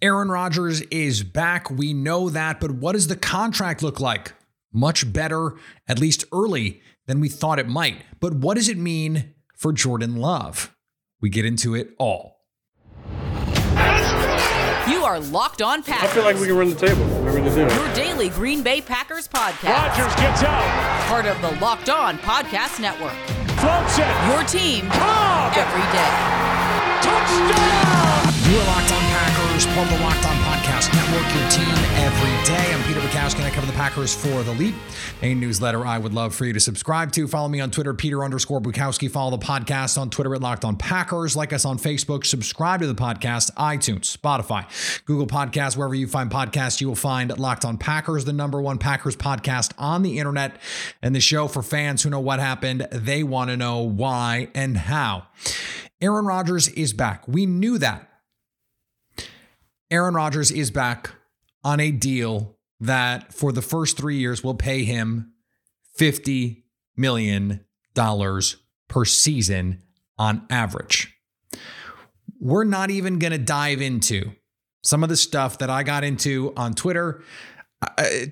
Aaron 0.00 0.28
Rodgers 0.30 0.80
is 0.82 1.22
back. 1.22 1.70
We 1.70 1.92
know 1.92 2.28
that, 2.30 2.60
but 2.60 2.72
what 2.72 2.92
does 2.92 3.08
the 3.08 3.16
contract 3.16 3.82
look 3.82 4.00
like? 4.00 4.32
Much 4.72 5.12
better, 5.12 5.54
at 5.86 5.98
least 5.98 6.24
early, 6.32 6.80
than 7.06 7.20
we 7.20 7.28
thought 7.28 7.58
it 7.58 7.68
might. 7.68 8.02
But 8.20 8.34
what 8.34 8.54
does 8.56 8.68
it 8.68 8.78
mean 8.78 9.34
for 9.54 9.72
Jordan 9.72 10.16
Love? 10.16 10.74
We 11.20 11.28
get 11.28 11.44
into 11.44 11.74
it 11.74 11.90
all. 11.98 12.38
You 14.88 15.04
are 15.04 15.20
Locked 15.20 15.62
On 15.62 15.82
Packers. 15.82 16.10
I 16.10 16.12
feel 16.12 16.24
like 16.24 16.36
we 16.36 16.46
can 16.46 16.56
run 16.56 16.70
the 16.70 16.74
table. 16.74 17.04
Whatever 17.20 17.38
to 17.48 17.54
do. 17.54 17.74
Your 17.74 17.94
daily 17.94 18.28
Green 18.30 18.62
Bay 18.62 18.80
Packers 18.80 19.28
podcast. 19.28 19.68
Rodgers 19.68 20.14
gets 20.16 20.42
out. 20.42 21.06
Part 21.06 21.26
of 21.26 21.40
the 21.40 21.60
Locked 21.60 21.88
On 21.90 22.18
Podcast 22.18 22.80
Network. 22.80 23.12
Floats 23.60 23.98
it. 23.98 24.28
Your 24.28 24.42
team 24.44 24.88
Cobb. 24.90 25.52
every 25.56 25.82
day. 25.92 26.10
Touchdown. 27.02 27.91
Part 29.74 29.88
the 29.88 29.98
Locked 30.00 30.26
On 30.26 30.36
Podcast 30.36 30.92
Network, 30.92 31.34
your 31.34 31.48
team 31.50 31.74
every 32.04 32.44
day. 32.44 32.74
I'm 32.74 32.82
Peter 32.84 33.00
Bukowski, 33.00 33.36
and 33.36 33.44
I 33.44 33.50
cover 33.50 33.66
the 33.66 33.72
Packers 33.72 34.14
for 34.14 34.42
The 34.42 34.52
Leap, 34.52 34.74
a 35.22 35.32
newsletter 35.32 35.86
I 35.86 35.96
would 35.96 36.12
love 36.12 36.34
for 36.34 36.44
you 36.44 36.52
to 36.52 36.60
subscribe 36.60 37.10
to. 37.12 37.26
Follow 37.26 37.48
me 37.48 37.58
on 37.58 37.70
Twitter, 37.70 37.94
Peter 37.94 38.22
underscore 38.22 38.60
Bukowski. 38.60 39.10
Follow 39.10 39.30
the 39.30 39.42
podcast 39.42 39.96
on 39.96 40.10
Twitter 40.10 40.34
at 40.34 40.42
Locked 40.42 40.66
On 40.66 40.76
Packers. 40.76 41.36
Like 41.36 41.54
us 41.54 41.64
on 41.64 41.78
Facebook. 41.78 42.26
Subscribe 42.26 42.82
to 42.82 42.86
the 42.86 42.94
podcast, 42.94 43.50
iTunes, 43.54 44.14
Spotify, 44.14 44.66
Google 45.06 45.26
Podcasts, 45.26 45.74
wherever 45.74 45.94
you 45.94 46.06
find 46.06 46.30
podcasts, 46.30 46.82
you 46.82 46.88
will 46.88 46.94
find 46.94 47.38
Locked 47.38 47.64
On 47.64 47.78
Packers, 47.78 48.26
the 48.26 48.34
number 48.34 48.60
one 48.60 48.76
Packers 48.76 49.16
podcast 49.16 49.72
on 49.78 50.02
the 50.02 50.18
internet, 50.18 50.58
and 51.00 51.14
the 51.14 51.20
show 51.20 51.48
for 51.48 51.62
fans 51.62 52.02
who 52.02 52.10
know 52.10 52.20
what 52.20 52.40
happened. 52.40 52.86
They 52.92 53.22
want 53.22 53.48
to 53.48 53.56
know 53.56 53.78
why 53.78 54.48
and 54.54 54.76
how. 54.76 55.28
Aaron 56.02 56.26
Rodgers 56.26 56.68
is 56.68 56.92
back. 56.92 57.26
We 57.26 57.46
knew 57.46 57.78
that. 57.78 58.11
Aaron 59.92 60.14
Rodgers 60.14 60.50
is 60.50 60.70
back 60.70 61.10
on 61.62 61.78
a 61.78 61.90
deal 61.90 62.56
that 62.80 63.34
for 63.34 63.52
the 63.52 63.60
first 63.60 63.98
three 63.98 64.16
years 64.16 64.42
will 64.42 64.54
pay 64.54 64.84
him 64.84 65.34
$50 65.98 66.62
million 66.96 67.60
per 68.88 69.04
season 69.04 69.82
on 70.18 70.46
average. 70.48 71.14
We're 72.40 72.64
not 72.64 72.90
even 72.90 73.18
going 73.18 73.32
to 73.32 73.38
dive 73.38 73.82
into 73.82 74.32
some 74.82 75.02
of 75.02 75.10
the 75.10 75.16
stuff 75.16 75.58
that 75.58 75.68
I 75.68 75.82
got 75.82 76.04
into 76.04 76.54
on 76.56 76.72
Twitter. 76.72 77.22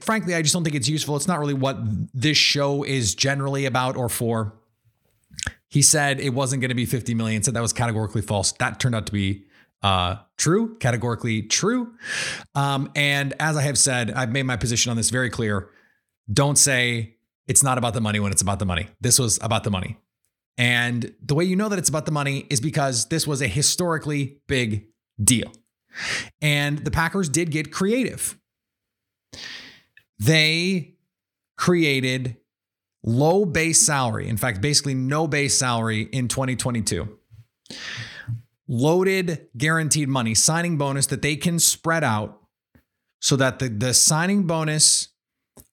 Frankly, 0.01 0.35
I 0.35 0.41
just 0.41 0.55
don't 0.55 0.65
think 0.65 0.77
it's 0.77 0.89
useful. 0.89 1.15
It's 1.15 1.29
not 1.29 1.39
really 1.39 1.55
what 1.55 1.77
this 2.15 2.39
show 2.39 2.85
is 2.85 3.15
generally 3.15 3.67
about 3.67 3.99
or 3.99 4.09
for. 4.09 4.55
He 5.69 5.83
said 5.83 6.21
it 6.21 6.31
wasn't 6.31 6.63
going 6.63 6.71
to 6.71 6.75
be 6.75 6.87
50 6.87 7.13
million, 7.13 7.43
said 7.43 7.53
that 7.53 7.61
was 7.61 7.75
categorically 7.75 8.23
false. 8.23 8.53
That 8.53 8.81
turned 8.81 8.95
out 8.95 9.05
to 9.07 9.13
be 9.13 9.45
uh, 9.83 10.17
true, 10.37 10.77
categorically 10.79 11.43
true. 11.43 11.95
Um, 12.55 12.91
and 12.95 13.35
as 13.41 13.57
I 13.57 13.63
have 13.63 13.79
said, 13.79 14.11
I've 14.11 14.31
made 14.31 14.45
my 14.45 14.57
position 14.57 14.91
on 14.91 14.97
this 14.97 15.11
very 15.11 15.31
clear. 15.31 15.71
Don't 16.33 16.57
say 16.57 17.17
it's 17.49 17.63
not 17.63 17.79
about 17.79 17.95
the 17.95 18.01
money 18.01 18.21
when 18.21 18.33
it's 18.33 18.43
about 18.43 18.59
the 18.59 18.67
money. 18.67 18.89
This 19.01 19.19
was 19.19 19.39
about 19.43 19.65
the 19.65 19.71
money. 19.71 19.97
And 20.59 21.15
the 21.25 21.35
way 21.35 21.45
you 21.45 21.57
know 21.57 21.69
that 21.69 21.79
it's 21.79 21.89
about 21.89 22.05
the 22.05 22.13
money 22.13 22.47
is 22.51 22.61
because 22.61 23.07
this 23.07 23.27
was 23.27 23.41
a 23.41 23.47
historically 23.47 24.39
big 24.47 24.87
deal. 25.23 25.51
And 26.43 26.79
the 26.79 26.91
Packers 26.91 27.29
did 27.29 27.51
get 27.51 27.73
creative. 27.73 28.39
They 30.19 30.97
created 31.57 32.37
low 33.03 33.47
base 33.47 33.81
salary, 33.81 34.29
in 34.29 34.37
fact, 34.37 34.61
basically 34.61 34.95
no 34.95 35.27
base 35.27 35.57
salary 35.57 36.03
in 36.03 36.29
2022 36.29 37.09
loaded 38.71 39.49
guaranteed 39.59 40.09
money, 40.09 40.33
signing 40.33 40.79
bonus 40.79 41.07
that 41.07 41.23
they 41.23 41.35
can 41.35 41.59
spread 41.59 42.05
out 42.05 42.39
so 43.21 43.35
that 43.35 43.59
the, 43.59 43.69
the 43.69 43.93
signing 43.93 44.45
bonus 44.45 45.09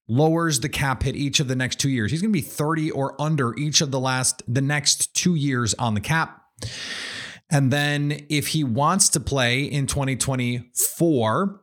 lowers 0.09 0.61
the 0.61 0.69
cap 0.69 1.03
hit 1.03 1.15
each 1.15 1.39
of 1.39 1.47
the 1.47 1.55
next 1.55 1.79
two 1.79 1.89
years. 1.89 2.11
He's 2.11 2.21
going 2.21 2.33
to 2.33 2.37
be 2.37 2.41
30 2.41 2.91
or 2.91 3.19
under 3.21 3.55
each 3.55 3.81
of 3.81 3.91
the 3.91 3.99
last, 3.99 4.41
the 4.47 4.61
next 4.61 5.13
two 5.13 5.35
years 5.35 5.75
on 5.75 5.93
the 5.93 6.01
cap. 6.01 6.41
And 7.51 7.71
then 7.71 8.25
if 8.29 8.47
he 8.47 8.63
wants 8.63 9.09
to 9.09 9.19
play 9.19 9.63
in 9.63 9.85
2024, 9.85 11.61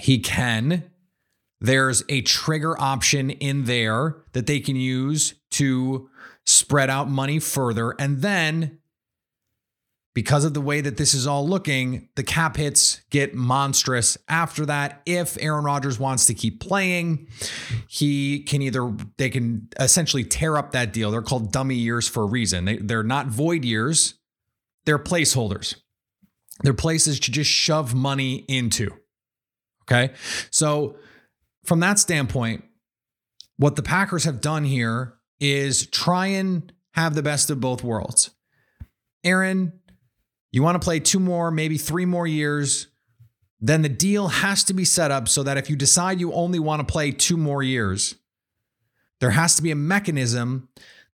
he 0.00 0.18
can. 0.18 0.90
There's 1.60 2.04
a 2.10 2.20
trigger 2.20 2.78
option 2.78 3.30
in 3.30 3.64
there 3.64 4.16
that 4.32 4.46
they 4.46 4.60
can 4.60 4.76
use 4.76 5.34
to 5.52 6.10
spread 6.44 6.90
out 6.90 7.08
money 7.08 7.38
further. 7.38 7.92
And 7.98 8.20
then 8.20 8.80
because 10.14 10.44
of 10.44 10.54
the 10.54 10.60
way 10.60 10.80
that 10.80 10.96
this 10.96 11.12
is 11.12 11.26
all 11.26 11.46
looking, 11.46 12.08
the 12.14 12.22
cap 12.22 12.56
hits 12.56 13.02
get 13.10 13.34
monstrous 13.34 14.16
after 14.28 14.64
that. 14.66 15.02
If 15.04 15.36
Aaron 15.40 15.64
Rodgers 15.64 15.98
wants 15.98 16.24
to 16.26 16.34
keep 16.34 16.60
playing, 16.60 17.28
he 17.88 18.44
can 18.44 18.62
either, 18.62 18.94
they 19.18 19.28
can 19.28 19.68
essentially 19.78 20.22
tear 20.22 20.56
up 20.56 20.72
that 20.72 20.92
deal. 20.92 21.10
They're 21.10 21.20
called 21.20 21.52
dummy 21.52 21.74
years 21.74 22.08
for 22.08 22.22
a 22.22 22.26
reason. 22.26 22.64
They, 22.64 22.76
they're 22.76 23.02
not 23.02 23.26
void 23.26 23.64
years, 23.64 24.14
they're 24.84 24.98
placeholders. 24.98 25.76
They're 26.62 26.72
places 26.72 27.18
to 27.20 27.32
just 27.32 27.50
shove 27.50 27.94
money 27.94 28.44
into. 28.46 28.90
Okay. 29.82 30.14
So, 30.50 30.96
from 31.64 31.80
that 31.80 31.98
standpoint, 31.98 32.64
what 33.56 33.74
the 33.74 33.82
Packers 33.82 34.24
have 34.24 34.40
done 34.40 34.64
here 34.64 35.14
is 35.40 35.86
try 35.88 36.26
and 36.26 36.72
have 36.92 37.14
the 37.14 37.22
best 37.22 37.50
of 37.50 37.60
both 37.60 37.82
worlds. 37.82 38.30
Aaron, 39.24 39.72
you 40.54 40.62
want 40.62 40.80
to 40.80 40.84
play 40.84 41.00
two 41.00 41.18
more, 41.18 41.50
maybe 41.50 41.76
three 41.76 42.06
more 42.06 42.28
years, 42.28 42.86
then 43.60 43.82
the 43.82 43.88
deal 43.88 44.28
has 44.28 44.62
to 44.64 44.72
be 44.72 44.84
set 44.84 45.10
up 45.10 45.28
so 45.28 45.42
that 45.42 45.56
if 45.56 45.68
you 45.68 45.74
decide 45.74 46.20
you 46.20 46.32
only 46.32 46.60
want 46.60 46.86
to 46.86 46.92
play 46.92 47.10
two 47.10 47.36
more 47.36 47.60
years, 47.60 48.14
there 49.18 49.30
has 49.30 49.56
to 49.56 49.62
be 49.62 49.72
a 49.72 49.76
mechanism 49.76 50.68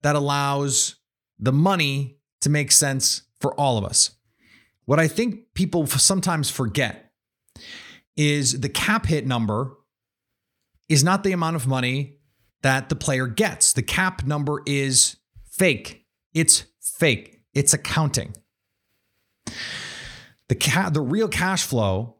that 0.03 0.15
allows 0.15 0.95
the 1.37 1.51
money 1.51 2.17
to 2.39 2.49
make 2.49 2.71
sense 2.71 3.23
for 3.41 3.53
all 3.59 3.77
of 3.77 3.83
us. 3.83 4.11
What 4.85 4.99
I 4.99 5.09
think 5.09 5.53
people 5.53 5.85
sometimes 5.87 6.49
forget 6.49 7.11
is 8.15 8.61
the 8.61 8.69
cap 8.69 9.05
hit 9.05 9.27
number 9.27 9.75
is 10.87 11.03
not 11.03 11.23
the 11.23 11.33
amount 11.33 11.57
of 11.57 11.67
money 11.67 12.19
that 12.61 12.87
the 12.87 12.95
player 12.95 13.27
gets. 13.27 13.73
The 13.73 13.83
cap 13.83 14.23
number 14.25 14.61
is 14.65 15.17
fake. 15.43 16.05
It's 16.33 16.65
fake. 16.79 17.41
It's 17.53 17.73
accounting. 17.73 18.33
The 20.49 20.55
ca- 20.55 20.89
the 20.89 21.01
real 21.01 21.27
cash 21.27 21.63
flow, 21.63 22.17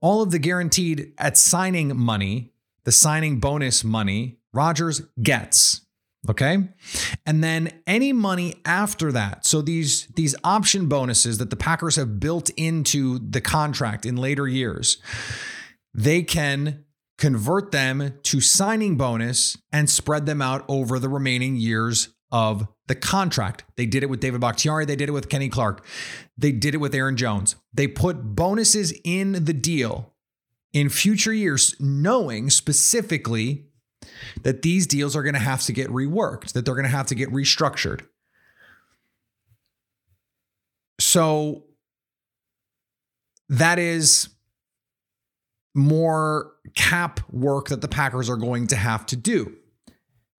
all 0.00 0.22
of 0.22 0.30
the 0.30 0.38
guaranteed 0.38 1.12
at 1.18 1.36
signing 1.36 1.96
money, 1.96 2.52
the 2.84 2.92
signing 2.92 3.40
bonus 3.40 3.84
money, 3.84 4.38
Rodgers 4.52 5.02
gets. 5.22 5.82
Okay. 6.28 6.68
And 7.24 7.42
then 7.42 7.72
any 7.86 8.12
money 8.12 8.56
after 8.64 9.12
that. 9.12 9.46
So 9.46 9.62
these, 9.62 10.06
these 10.16 10.34
option 10.42 10.88
bonuses 10.88 11.38
that 11.38 11.50
the 11.50 11.56
Packers 11.56 11.96
have 11.96 12.18
built 12.18 12.50
into 12.56 13.18
the 13.18 13.40
contract 13.40 14.04
in 14.04 14.16
later 14.16 14.48
years, 14.48 14.98
they 15.94 16.22
can 16.22 16.84
convert 17.18 17.70
them 17.70 18.14
to 18.24 18.40
signing 18.40 18.96
bonus 18.96 19.56
and 19.72 19.88
spread 19.88 20.26
them 20.26 20.42
out 20.42 20.64
over 20.68 20.98
the 20.98 21.08
remaining 21.08 21.56
years 21.56 22.08
of 22.30 22.66
the 22.88 22.94
contract. 22.94 23.64
They 23.76 23.86
did 23.86 24.02
it 24.02 24.10
with 24.10 24.20
David 24.20 24.40
Bakhtiari. 24.40 24.84
They 24.84 24.96
did 24.96 25.08
it 25.08 25.12
with 25.12 25.28
Kenny 25.28 25.48
Clark. 25.48 25.84
They 26.38 26.52
did 26.52 26.74
it 26.74 26.78
with 26.78 26.94
Aaron 26.94 27.16
Jones. 27.16 27.56
They 27.72 27.88
put 27.88 28.34
bonuses 28.36 28.92
in 29.04 29.44
the 29.44 29.52
deal 29.52 30.14
in 30.72 30.88
future 30.88 31.32
years, 31.32 31.74
knowing 31.80 32.50
specifically 32.50 33.66
that 34.42 34.62
these 34.62 34.86
deals 34.86 35.16
are 35.16 35.22
going 35.22 35.34
to 35.34 35.40
have 35.40 35.62
to 35.62 35.72
get 35.72 35.88
reworked, 35.88 36.52
that 36.52 36.64
they're 36.64 36.74
going 36.74 36.84
to 36.84 36.90
have 36.90 37.06
to 37.06 37.14
get 37.14 37.30
restructured. 37.30 38.06
So 41.00 41.64
that 43.48 43.78
is 43.78 44.28
more 45.74 46.52
cap 46.74 47.20
work 47.30 47.68
that 47.68 47.80
the 47.80 47.88
Packers 47.88 48.30
are 48.30 48.36
going 48.36 48.66
to 48.68 48.76
have 48.76 49.06
to 49.06 49.16
do. 49.16 49.56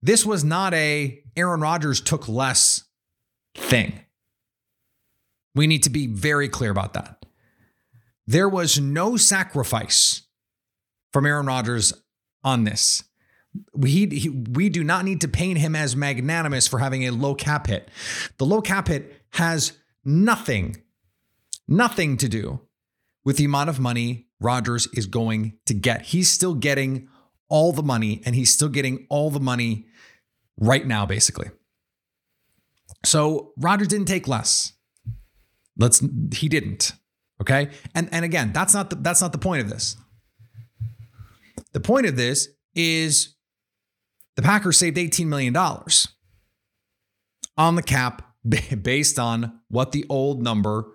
This 0.02 0.26
was 0.26 0.44
not 0.44 0.74
a 0.74 1.24
Aaron 1.38 1.62
Rodgers 1.62 2.02
took 2.02 2.28
less 2.28 2.84
thing. 3.56 4.02
We 5.56 5.68
need 5.68 5.84
to 5.84 5.90
be 5.90 6.08
very 6.08 6.50
clear 6.50 6.72
about 6.72 6.94
that. 6.94 7.26
There 8.26 8.50
was 8.50 8.80
no 8.80 9.16
sacrifice 9.16 10.24
from 11.14 11.26
Aaron 11.26 11.46
Rodgers 11.46 11.94
on 12.44 12.64
this. 12.64 13.04
We, 13.74 14.08
he, 14.08 14.30
we 14.30 14.70
do 14.70 14.84
not 14.84 15.06
need 15.06 15.22
to 15.22 15.28
paint 15.28 15.60
him 15.60 15.76
as 15.76 15.96
magnanimous 15.96 16.68
for 16.68 16.80
having 16.80 17.08
a 17.08 17.12
low 17.12 17.34
cap 17.34 17.68
hit. 17.68 17.90
The 18.38 18.46
low 18.46 18.62
cap 18.62 18.88
hit 18.88 19.14
has 19.32 19.74
nothing, 20.04 20.84
nothing 21.68 22.18
to 22.18 22.28
do 22.28 22.62
with 23.24 23.38
the 23.38 23.46
amount 23.46 23.70
of 23.70 23.80
money 23.80 24.28
Rodgers 24.40 24.88
is 24.94 25.08
going 25.08 25.58
to 25.66 25.74
get. 25.74 26.04
He's 26.04 26.30
still 26.30 26.54
getting 26.54 27.08
all 27.50 27.72
the 27.72 27.84
money 27.84 28.22
and 28.26 28.36
he's 28.36 28.54
still 28.54 28.70
getting 28.70 29.08
all 29.10 29.32
the 29.32 29.40
money 29.40 29.88
right 30.60 30.86
now, 30.86 31.06
basically. 31.06 31.50
So 33.06 33.54
Rodgers 33.58 33.88
didn't 33.88 34.08
take 34.08 34.28
less. 34.28 34.74
Let's 35.78 36.04
he 36.34 36.50
didn't. 36.50 36.94
Okay. 37.42 37.70
And 37.94 38.10
and 38.12 38.26
again, 38.26 38.52
that's 38.54 38.74
not 38.74 38.90
the 38.90 38.96
that's 38.96 39.22
not 39.22 39.32
the 39.32 39.38
point 39.38 39.62
of 39.62 39.70
this. 39.70 39.96
The 41.74 41.80
point 41.80 42.08
of 42.08 42.16
this 42.16 42.50
is 42.74 43.36
the 44.36 44.42
Packers 44.42 44.78
saved 44.78 44.98
$18 44.98 45.26
million 45.26 45.56
on 47.58 47.76
the 47.76 47.84
cap 47.84 48.34
based 48.82 49.20
on 49.20 49.60
what 49.68 49.92
the 49.92 50.06
old 50.10 50.42
number 50.42 50.92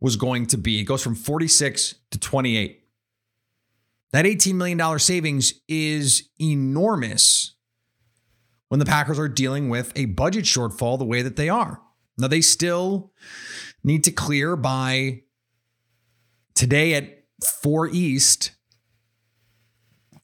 was 0.00 0.16
going 0.16 0.46
to 0.46 0.56
be. 0.56 0.80
It 0.80 0.84
goes 0.84 1.02
from 1.02 1.14
46 1.14 1.96
to 2.10 2.18
28. 2.18 2.82
That 4.12 4.24
$18 4.24 4.54
million 4.54 4.98
savings 4.98 5.54
is 5.68 6.28
enormous 6.40 7.35
when 8.68 8.80
the 8.80 8.86
Packers 8.86 9.18
are 9.18 9.28
dealing 9.28 9.68
with 9.68 9.92
a 9.96 10.06
budget 10.06 10.44
shortfall 10.44 10.98
the 10.98 11.04
way 11.04 11.22
that 11.22 11.36
they 11.36 11.48
are. 11.48 11.80
Now, 12.18 12.28
they 12.28 12.40
still 12.40 13.12
need 13.84 14.04
to 14.04 14.10
clear 14.10 14.56
by 14.56 15.22
today 16.54 16.94
at 16.94 17.24
4 17.62 17.88
East. 17.88 18.52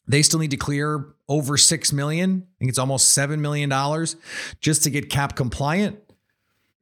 They 0.08 0.22
still 0.22 0.40
need 0.40 0.50
to 0.50 0.56
clear 0.56 1.14
over 1.28 1.56
6 1.56 1.92
million. 1.92 2.46
I 2.46 2.54
think 2.58 2.68
it's 2.70 2.78
almost 2.78 3.12
7 3.12 3.40
million 3.40 3.68
dollars 3.68 4.16
just 4.60 4.82
to 4.84 4.90
get 4.90 5.10
cap 5.10 5.36
compliant. 5.36 5.98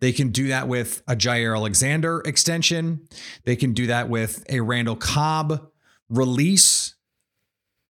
They 0.01 0.13
can 0.13 0.31
do 0.31 0.49
that 0.49 0.67
with 0.67 1.03
a 1.06 1.15
Jaire 1.15 1.55
Alexander 1.55 2.23
extension. 2.25 3.06
They 3.45 3.55
can 3.55 3.75
do 3.75 3.87
that 3.89 4.09
with 4.09 4.45
a 4.49 4.61
Randall 4.61 4.97
Cobb 4.97 5.71
release. 6.09 6.95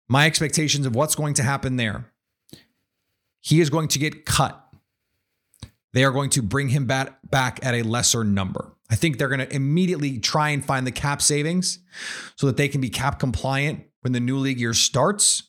My 0.09 0.27
expectations 0.27 0.87
of 0.87 0.97
what's 0.97 1.15
going 1.15 1.35
to 1.35 1.45
happen 1.45 1.77
there. 1.77 2.10
He 3.41 3.61
is 3.61 3.71
going 3.71 3.89
to 3.89 3.99
get 3.99 4.25
cut. 4.27 4.63
They 5.93 6.05
are 6.05 6.13
going 6.13 6.31
to 6.31 6.43
bring 6.43 6.69
him 6.69 6.87
back, 6.87 7.19
back 7.29 7.59
at 7.65 7.75
a 7.75 7.83
lesser 7.83 8.23
number. 8.23 8.77
I 8.91 8.97
think 8.97 9.19
they're 9.19 9.29
going 9.29 9.41
to 9.41 9.55
immediately 9.55 10.19
try 10.19 10.51
and 10.51 10.65
find 10.65 10.87
the 10.87 10.93
cap 10.93 11.23
savings 11.23 11.79
so 12.37 12.47
that 12.47 12.57
they 12.57 12.69
can 12.69 12.81
be 12.81 12.89
cap 12.89 13.19
compliant 13.19 13.85
when 14.01 14.13
the 14.13 14.21
new 14.21 14.39
league 14.39 14.61
year 14.61 14.75
starts. 14.75 15.45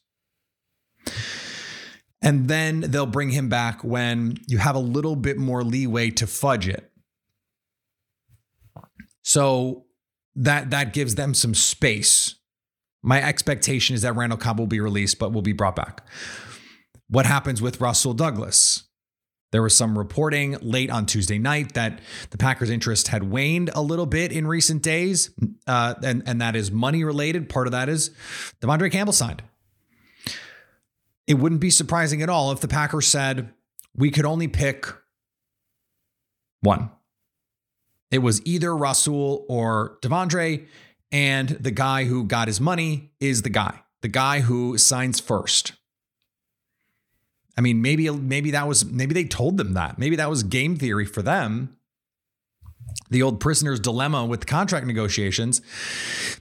And 2.22 2.48
then 2.48 2.82
they'll 2.82 3.08
bring 3.08 3.32
him 3.32 3.50
back 3.50 3.84
when 3.84 4.38
you 4.48 4.60
have 4.60 4.76
a 4.76 4.80
little 4.80 5.16
bit 5.16 5.38
more 5.38 5.64
leeway 5.64 6.12
to 6.12 6.28
fudge 6.28 6.68
it. 6.68 6.92
So 9.24 9.86
that 10.36 10.70
that 10.70 10.94
gives 10.94 11.16
them 11.16 11.34
some 11.34 11.56
space. 11.56 12.36
My 13.04 13.22
expectation 13.22 13.96
is 13.96 14.04
that 14.04 14.16
Randall 14.16 14.38
Cobb 14.38 14.60
will 14.60 14.68
be 14.68 14.80
released, 14.80 15.18
but 15.18 15.34
will 15.34 15.42
be 15.42 15.54
brought 15.54 15.76
back. 15.76 16.06
What 17.12 17.26
happens 17.26 17.62
with 17.62 17.82
Rasul 17.82 18.14
Douglas? 18.14 18.86
There 19.52 19.62
was 19.62 19.76
some 19.76 19.98
reporting 19.98 20.56
late 20.62 20.90
on 20.90 21.06
Tuesday 21.06 21.38
night 21.38 21.74
that 21.74 22.00
the 22.30 22.38
Packers' 22.38 22.70
interest 22.70 23.10
had 23.10 23.24
waned 23.30 23.70
a 23.76 23.82
little 23.82 24.06
bit 24.06 24.32
in 24.32 24.48
recent 24.48 24.82
days, 24.82 25.30
uh, 25.68 25.96
and 26.02 26.24
and 26.26 26.40
that 26.40 26.56
is 26.56 26.72
money 26.72 27.04
related. 27.04 27.50
Part 27.50 27.68
of 27.68 27.72
that 27.72 27.90
is 27.90 28.12
De'Vondre 28.62 28.90
Campbell 28.90 29.12
signed. 29.12 29.44
It 31.28 31.34
wouldn't 31.34 31.60
be 31.60 31.70
surprising 31.70 32.22
at 32.22 32.30
all 32.30 32.54
if 32.54 32.62
the 32.62 32.70
Packers 32.70 33.08
said 33.08 33.54
we 33.94 34.10
could 34.10 34.26
only 34.26 34.48
pick 34.48 34.88
one. 36.62 36.92
It 38.10 38.20
was 38.20 38.42
either 38.46 38.76
Rasul 38.76 39.46
or 39.50 39.98
De'Vondre, 40.02 40.66
and 41.12 41.50
the 41.50 41.72
guy 41.72 42.06
who 42.06 42.24
got 42.24 42.48
his 42.48 42.62
money 42.62 43.12
is 43.20 43.42
the 43.42 43.50
guy, 43.50 43.82
the 44.02 44.08
guy 44.08 44.40
who 44.40 44.78
signs 44.78 45.20
first. 45.20 45.74
I 47.58 47.62
mean, 47.62 47.82
maybe 47.82 48.10
maybe 48.10 48.52
that 48.52 48.68
was 48.68 48.86
maybe 48.86 49.14
they 49.14 49.26
told 49.26 49.58
them 49.58 49.74
that. 49.74 50.00
Maybe 50.00 50.16
that 50.16 50.30
was 50.30 50.44
game 50.44 50.78
theory 50.78 51.06
for 51.06 51.22
them. 51.22 51.78
The 53.10 53.22
old 53.22 53.40
prisoner's 53.40 53.80
dilemma 53.80 54.26
with 54.26 54.46
contract 54.46 54.86
negotiations. 54.86 55.62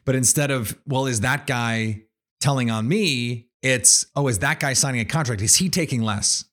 But 0.05 0.15
instead 0.15 0.51
of, 0.51 0.79
well, 0.87 1.07
is 1.07 1.21
that 1.21 1.47
guy 1.47 2.03
telling 2.41 2.71
on 2.71 2.89
me? 2.89 3.49
It's, 3.63 4.07
oh, 4.17 4.29
is 4.29 4.39
that 4.39 4.59
guy 4.59 4.73
signing 4.73 5.01
a 5.01 5.05
contract? 5.05 5.43
Is 5.43 5.57
he 5.57 5.69
taking 5.69 6.01
less? 6.01 6.45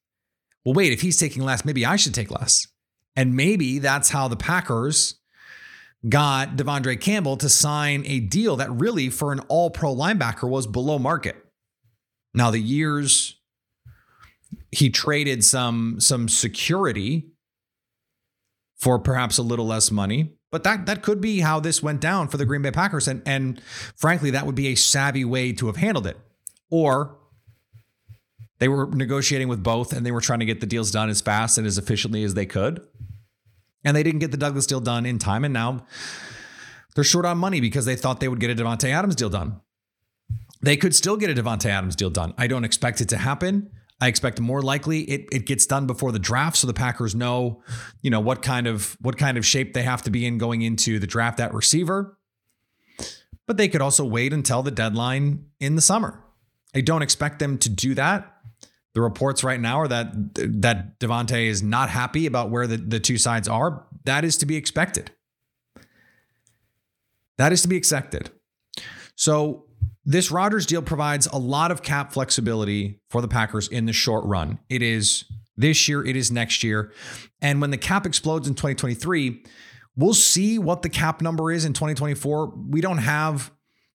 Well, 0.65 0.73
wait, 0.73 0.91
if 0.91 1.01
he's 1.01 1.17
taking 1.17 1.43
less, 1.43 1.63
maybe 1.63 1.85
I 1.85 1.95
should 1.95 2.13
take 2.13 2.29
less. 2.29 2.67
And 3.15 3.35
maybe 3.35 3.79
that's 3.79 4.09
how 4.09 4.27
the 4.27 4.35
Packers 4.35 5.15
got 6.07 6.57
De'Vondre 6.57 6.99
Campbell 6.99 7.37
to 7.37 7.49
sign 7.49 8.03
a 8.05 8.19
deal 8.19 8.57
that 8.57 8.69
really, 8.71 9.09
for 9.09 9.31
an 9.31 9.39
all 9.47 9.69
pro 9.69 9.95
linebacker, 9.95 10.49
was 10.49 10.67
below 10.67 10.99
market. 10.99 11.37
Now, 12.33 12.51
the 12.51 12.59
years 12.59 13.36
he 14.77 14.91
traded 14.91 15.43
some 15.43 15.99
some 15.99 16.29
security 16.29 17.31
for 18.75 18.99
perhaps 18.99 19.39
a 19.39 19.43
little 19.43 19.65
less 19.65 19.89
money. 19.89 20.33
But 20.51 20.63
that 20.65 20.85
that 20.85 21.01
could 21.01 21.19
be 21.19 21.39
how 21.39 21.59
this 21.59 21.81
went 21.81 21.99
down 21.99 22.27
for 22.27 22.37
the 22.37 22.45
Green 22.45 22.61
Bay 22.61 22.69
Packers. 22.69 23.07
And, 23.07 23.23
and 23.25 23.59
frankly, 23.95 24.29
that 24.31 24.45
would 24.45 24.53
be 24.53 24.67
a 24.67 24.75
savvy 24.75 25.25
way 25.25 25.51
to 25.53 25.65
have 25.65 25.77
handled 25.77 26.05
it. 26.05 26.17
Or 26.69 27.17
they 28.59 28.67
were 28.67 28.85
negotiating 28.85 29.47
with 29.47 29.63
both 29.63 29.93
and 29.93 30.05
they 30.05 30.11
were 30.11 30.21
trying 30.21 30.39
to 30.39 30.45
get 30.45 30.61
the 30.61 30.67
deals 30.67 30.91
done 30.91 31.09
as 31.09 31.21
fast 31.21 31.57
and 31.57 31.65
as 31.65 31.79
efficiently 31.79 32.23
as 32.23 32.35
they 32.35 32.45
could. 32.45 32.85
And 33.83 33.97
they 33.97 34.03
didn't 34.03 34.19
get 34.19 34.29
the 34.29 34.37
Douglas 34.37 34.67
deal 34.67 34.79
done 34.79 35.07
in 35.07 35.17
time. 35.17 35.43
And 35.43 35.53
now 35.53 35.87
they're 36.93 37.03
short 37.03 37.25
on 37.25 37.39
money 37.39 37.61
because 37.61 37.85
they 37.85 37.95
thought 37.95 38.19
they 38.19 38.27
would 38.27 38.39
get 38.39 38.51
a 38.51 38.55
Davante 38.55 38.89
Adams 38.89 39.15
deal 39.15 39.29
done. 39.29 39.59
They 40.61 40.77
could 40.77 40.93
still 40.93 41.17
get 41.17 41.35
a 41.35 41.41
Davante 41.41 41.65
Adams 41.65 41.95
deal 41.95 42.11
done. 42.11 42.35
I 42.37 42.45
don't 42.45 42.63
expect 42.63 43.01
it 43.01 43.09
to 43.09 43.17
happen. 43.17 43.71
I 43.99 44.07
expect 44.07 44.39
more 44.39 44.61
likely 44.61 45.01
it, 45.01 45.27
it 45.31 45.45
gets 45.45 45.65
done 45.65 45.87
before 45.87 46.11
the 46.11 46.19
draft, 46.19 46.57
so 46.57 46.67
the 46.67 46.73
Packers 46.73 47.15
know, 47.15 47.63
you 48.01 48.11
know, 48.11 48.19
what 48.19 48.41
kind 48.41 48.67
of 48.67 48.95
what 49.01 49.17
kind 49.17 49.37
of 49.37 49.45
shape 49.45 49.73
they 49.73 49.83
have 49.83 50.03
to 50.03 50.11
be 50.11 50.25
in 50.25 50.37
going 50.37 50.61
into 50.61 50.99
the 50.99 51.07
draft 51.07 51.39
at 51.39 51.53
receiver. 51.53 52.17
But 53.47 53.57
they 53.57 53.67
could 53.67 53.81
also 53.81 54.05
wait 54.05 54.33
until 54.33 54.61
the 54.61 54.71
deadline 54.71 55.45
in 55.59 55.75
the 55.75 55.81
summer. 55.81 56.23
I 56.75 56.81
don't 56.81 57.01
expect 57.01 57.39
them 57.39 57.57
to 57.59 57.69
do 57.69 57.95
that. 57.95 58.33
The 58.93 59.01
reports 59.01 59.43
right 59.43 59.59
now 59.59 59.81
are 59.81 59.87
that 59.87 60.33
that 60.35 60.99
Davante 60.99 61.45
is 61.45 61.63
not 61.63 61.89
happy 61.89 62.25
about 62.25 62.49
where 62.49 62.67
the, 62.67 62.77
the 62.77 62.99
two 62.99 63.17
sides 63.17 63.47
are. 63.47 63.85
That 64.05 64.25
is 64.25 64.37
to 64.37 64.45
be 64.45 64.55
expected. 64.55 65.11
That 67.37 67.51
is 67.51 67.61
to 67.61 67.67
be 67.67 67.77
expected. 67.77 68.31
So 69.15 69.66
this 70.07 70.31
Rodgers 70.31 70.65
deal 70.65 70.81
provides 70.81 71.27
a 71.27 71.37
lot 71.37 71.69
of 71.69 71.83
cap 71.83 72.13
flexibility 72.13 73.01
for 73.09 73.21
the 73.21 73.27
Packers 73.27 73.67
in 73.67 73.85
the 73.85 73.93
short 73.93 74.23
run. 74.23 74.57
It 74.69 74.81
is 74.81 75.25
this 75.57 75.89
year, 75.89 76.03
it 76.03 76.15
is 76.15 76.31
next 76.31 76.63
year. 76.63 76.93
And 77.41 77.59
when 77.59 77.71
the 77.71 77.77
cap 77.77 78.05
explodes 78.05 78.47
in 78.47 78.55
2023, 78.55 79.43
we'll 79.97 80.13
see 80.13 80.57
what 80.59 80.81
the 80.81 80.87
cap 80.87 81.21
number 81.21 81.51
is 81.51 81.65
in 81.65 81.73
2024. 81.73 82.53
We 82.69 82.79
don't 82.79 82.99
have 82.99 83.51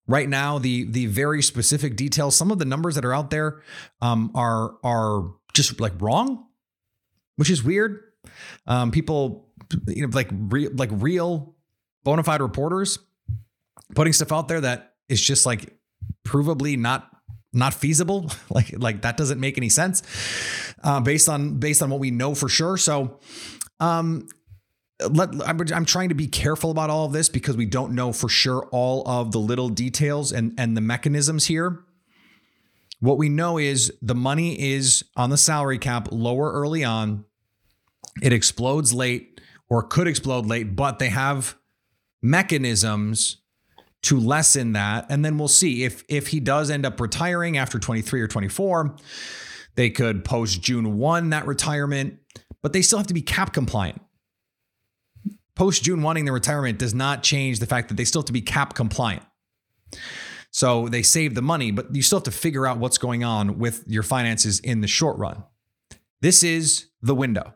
right 0.07 0.29
now 0.29 0.59
the 0.59 0.85
the 0.85 1.07
very 1.07 1.43
specific 1.43 1.97
details. 1.97 2.37
Some 2.37 2.51
of 2.51 2.59
the 2.59 2.67
numbers 2.67 2.95
that 2.97 3.07
are 3.07 3.15
out 3.15 3.31
there 3.31 3.63
um, 4.03 4.33
are 4.35 4.75
are 4.85 5.33
just 5.55 5.81
like 5.81 5.95
wrong, 5.99 6.45
which 7.37 7.49
is 7.49 7.65
weird. 7.65 8.01
Um, 8.67 8.91
people, 8.91 9.49
you 9.87 10.07
know, 10.07 10.13
like 10.13 10.29
re- 10.31 10.69
like 10.69 10.91
real 10.93 11.57
bona 12.05 12.23
fide 12.23 12.43
reporters 12.43 12.99
putting 13.95 14.13
stuff 14.13 14.31
out 14.31 14.49
there 14.49 14.61
that 14.61 14.95
is 15.09 15.21
just 15.21 15.47
like 15.47 15.75
provably 16.25 16.79
not 16.79 17.09
not 17.53 17.75
feasible 17.75 18.31
like 18.51 18.75
like 18.79 19.03
that 19.03 19.17
doesn't 19.17 19.41
make 19.41 19.59
any 19.59 19.69
sense 19.69 20.03
uh, 20.83 21.01
based 21.01 21.29
on 21.29 21.59
based 21.59 21.83
on 21.83 21.91
what 21.91 22.01
we 22.01 22.11
know 22.11 22.35
for 22.35 22.49
sure. 22.49 22.77
So 22.77 23.19
um 23.81 24.29
let 25.11 25.31
I'm, 25.47 25.61
I'm 25.73 25.85
trying 25.85 26.11
to 26.11 26.15
be 26.15 26.27
careful 26.27 26.71
about 26.71 26.91
all 26.91 27.07
of 27.07 27.13
this 27.13 27.29
because 27.29 27.57
we 27.57 27.67
don't 27.67 27.95
know 27.95 28.13
for 28.13 28.29
sure 28.29 28.69
all 28.71 29.07
of 29.09 29.33
the 29.33 29.39
little 29.39 29.69
details 29.69 30.33
and 30.33 30.55
and 30.59 30.77
the 30.77 30.81
mechanisms 30.81 31.47
here. 31.47 31.85
What 33.01 33.19
we 33.19 33.29
know 33.29 33.59
is 33.59 33.93
the 34.01 34.15
money 34.15 34.75
is 34.75 35.05
on 35.17 35.31
the 35.31 35.37
salary 35.37 35.79
cap 35.79 36.09
lower 36.13 36.53
early 36.53 36.85
on. 36.85 37.25
It 38.23 38.33
explodes 38.33 38.93
late 38.93 39.41
or 39.69 39.83
could 39.83 40.07
explode 40.07 40.47
late 40.47 40.77
but 40.77 40.99
they 40.99 41.09
have 41.09 41.57
mechanisms 42.23 43.42
to 44.03 44.19
lessen 44.19 44.73
that. 44.73 45.07
And 45.09 45.25
then 45.25 45.39
we'll 45.39 45.49
see 45.49 45.85
if 45.85 46.05
if 46.09 46.29
he 46.29 46.41
does 46.41 46.71
end 46.71 46.85
up 46.85 47.01
retiring 47.01 47.57
after 47.57 47.79
23 47.79 48.21
or 48.21 48.29
24, 48.29 48.97
they 49.75 49.91
could 49.91 50.25
post 50.25 50.61
June 50.61 50.99
1 50.99 51.31
that 51.31 51.47
retirement, 51.47 52.19
but 52.63 52.73
they 52.73 52.83
still 52.83 52.99
have 52.99 53.07
to 53.07 53.15
be 53.15 53.23
cap 53.23 53.53
compliant. 53.53 54.01
Post 55.55 55.85
June 55.85 56.03
wanting 56.03 56.25
the 56.25 56.33
retirement 56.33 56.79
does 56.79 56.95
not 56.95 57.23
change 57.23 57.59
the 57.59 57.67
fact 57.67 57.89
that 57.89 57.97
they 57.97 58.05
still 58.05 58.23
have 58.23 58.27
to 58.27 58.33
be 58.33 58.41
cap 58.41 58.75
compliant. 58.75 59.23
So 60.51 60.89
they 60.89 61.03
save 61.03 61.35
the 61.35 61.43
money, 61.43 61.71
but 61.71 61.95
you 61.95 62.03
still 62.03 62.19
have 62.19 62.25
to 62.25 62.31
figure 62.31 62.67
out 62.67 62.79
what's 62.79 62.99
going 62.99 63.25
on 63.25 63.59
with 63.59 63.85
your 63.87 64.03
finances 64.03 64.61
in 64.61 64.81
the 64.81 64.89
short 64.89 65.17
run. 65.19 65.45
This 66.21 66.43
is 66.43 66.87
the 67.01 67.15
window. 67.15 67.55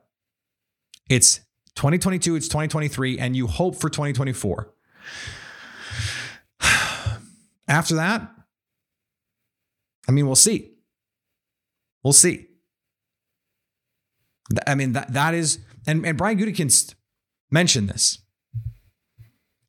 It's 1.08 1.40
2022, 1.76 2.36
it's 2.36 2.48
2023, 2.48 3.18
and 3.18 3.36
you 3.36 3.46
hope 3.46 3.76
for 3.76 3.90
2024. 3.90 4.72
After 7.68 7.94
that, 7.96 8.30
I 10.08 10.12
mean, 10.12 10.26
we'll 10.26 10.36
see. 10.36 10.72
We'll 12.04 12.12
see. 12.12 12.46
I 14.66 14.74
mean, 14.74 14.92
that 14.92 15.12
that 15.12 15.34
is, 15.34 15.58
and, 15.86 16.06
and 16.06 16.16
Brian 16.16 16.38
Gutekunst 16.38 16.94
mentioned 17.50 17.88
this. 17.88 18.18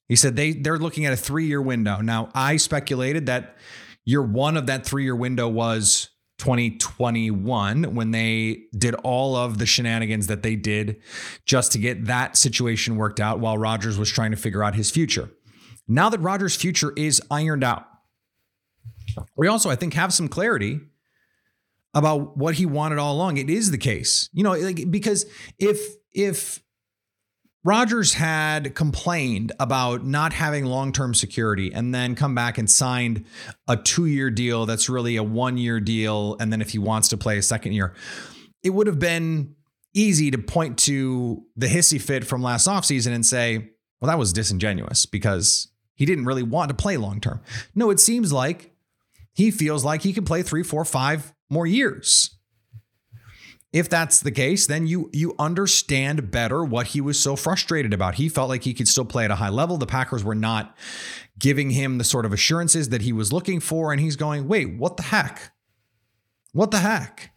He 0.08 0.16
said 0.16 0.36
they 0.36 0.54
they're 0.54 0.78
looking 0.78 1.06
at 1.06 1.14
a 1.14 1.18
three 1.18 1.48
year 1.48 1.62
window. 1.62 2.00
Now 2.02 2.30
I 2.34 2.58
speculated 2.58 3.26
that 3.26 3.58
year 4.06 4.22
one 4.22 4.56
of 4.56 4.68
that 4.68 4.86
three 4.86 5.04
year 5.04 5.16
window 5.16 5.48
was 5.48 6.10
2021 6.38 7.96
when 7.96 8.12
they 8.12 8.66
did 8.78 8.94
all 8.96 9.36
of 9.36 9.58
the 9.58 9.66
shenanigans 9.66 10.28
that 10.28 10.44
they 10.44 10.56
did 10.56 11.02
just 11.46 11.72
to 11.72 11.80
get 11.80 12.06
that 12.06 12.38
situation 12.38 12.96
worked 12.96 13.20
out 13.20 13.40
while 13.40 13.58
Rodgers 13.58 13.98
was 13.98 14.10
trying 14.10 14.32
to 14.32 14.38
figure 14.38 14.64
out 14.64 14.76
his 14.76 14.92
future. 14.92 15.32
Now 15.88 16.10
that 16.10 16.20
Rodgers' 16.20 16.56
future 16.56 16.94
is 16.96 17.22
ironed 17.32 17.64
out, 17.64 17.87
we 19.36 19.48
also, 19.48 19.70
I 19.70 19.76
think, 19.76 19.94
have 19.94 20.14
some 20.14 20.28
clarity 20.28 20.80
about 21.94 22.38
what 22.38 22.56
he 22.56 22.66
wanted 22.66 23.00
all 23.00 23.16
along. 23.16 23.38
It 23.38 23.50
is 23.50 23.72
the 23.72 23.78
case, 23.78 24.30
you 24.34 24.44
know, 24.44 24.54
like 24.54 24.90
because 24.92 25.26
if 25.58 25.80
if 26.12 26.62
Rodgers 27.64 28.14
had 28.14 28.76
complained 28.76 29.52
about 29.60 30.06
not 30.06 30.32
having 30.32 30.64
long 30.64 30.94
term 30.94 31.14
security 31.14 31.74
and 31.74 31.94
then 31.94 32.16
come 32.16 32.34
back 32.34 32.58
and 32.58 32.70
signed 32.70 33.26
a 33.68 33.76
two 33.76 34.06
year 34.06 34.30
deal 34.30 34.66
that's 34.66 34.90
really 34.90 35.18
a 35.18 35.24
one 35.24 35.58
year 35.58 35.82
deal. 35.82 36.38
And 36.40 36.54
then 36.54 36.62
if 36.62 36.70
he 36.70 36.80
wants 36.80 37.10
to 37.10 37.18
play 37.18 37.38
a 37.38 37.42
second 37.42 37.74
year, 37.74 37.94
it 38.64 38.70
would 38.70 38.88
have 38.88 39.00
been 39.00 39.56
easy 39.94 40.32
to 40.32 40.38
point 40.38 40.78
to 40.78 41.44
the 41.58 41.68
hissy 41.68 42.00
fit 42.00 42.24
from 42.24 42.42
last 42.42 42.68
offseason 42.68 43.14
and 43.14 43.26
say, 43.26 43.70
well, 44.00 44.08
that 44.08 44.18
was 44.18 44.32
disingenuous 44.32 45.06
because 45.06 45.68
he 45.96 46.06
didn't 46.06 46.24
really 46.24 46.44
want 46.44 46.70
to 46.70 46.76
play 46.76 46.96
long 46.96 47.20
term. 47.20 47.42
No, 47.76 47.90
it 47.90 48.00
seems 48.00 48.32
like 48.32 48.72
he 49.38 49.52
feels 49.52 49.86
like 49.86 50.02
he 50.02 50.14
can 50.14 50.26
play 50.26 50.42
three, 50.42 50.64
four, 50.64 50.84
five 50.84 51.32
more 51.48 51.68
years. 51.68 52.36
If 53.72 53.88
that's 53.88 54.20
the 54.20 54.32
case, 54.32 54.66
then 54.66 54.88
you 54.88 55.12
you 55.14 55.36
understand 55.38 56.32
better 56.32 56.64
what 56.64 56.88
he 56.88 57.02
was 57.02 57.20
so 57.20 57.36
frustrated 57.36 57.94
about. 57.94 58.16
He 58.16 58.30
felt 58.30 58.50
like 58.50 58.64
he 58.64 58.74
could 58.74 58.88
still 58.88 59.06
play 59.06 59.26
at 59.26 59.30
a 59.30 59.36
high 59.36 59.50
level. 59.50 59.78
The 59.78 59.86
Packers 59.86 60.24
were 60.24 60.34
not 60.34 60.76
giving 61.38 61.70
him 61.70 62.00
the 62.00 62.04
sort 62.04 62.26
of 62.26 62.34
assurances 62.34 62.90
that 62.90 63.04
he 63.04 63.14
was 63.14 63.32
looking 63.32 63.60
for 63.60 63.92
and 63.92 64.02
he's 64.02 64.16
going, 64.16 64.48
"Wait, 64.48 64.76
what 64.80 64.98
the 64.98 65.04
heck? 65.04 65.52
What 66.54 66.72
the 66.72 66.80
heck?" 66.80 67.30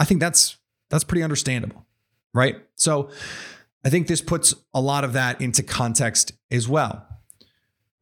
I 0.00 0.04
think 0.04 0.18
that's 0.18 0.56
that's 0.90 1.04
pretty 1.04 1.22
understandable, 1.22 1.86
right? 2.34 2.56
So, 2.74 3.10
I 3.84 3.90
think 3.90 4.08
this 4.08 4.20
puts 4.20 4.52
a 4.74 4.80
lot 4.80 5.04
of 5.04 5.12
that 5.12 5.40
into 5.40 5.62
context 5.62 6.32
as 6.50 6.66
well. 6.66 7.06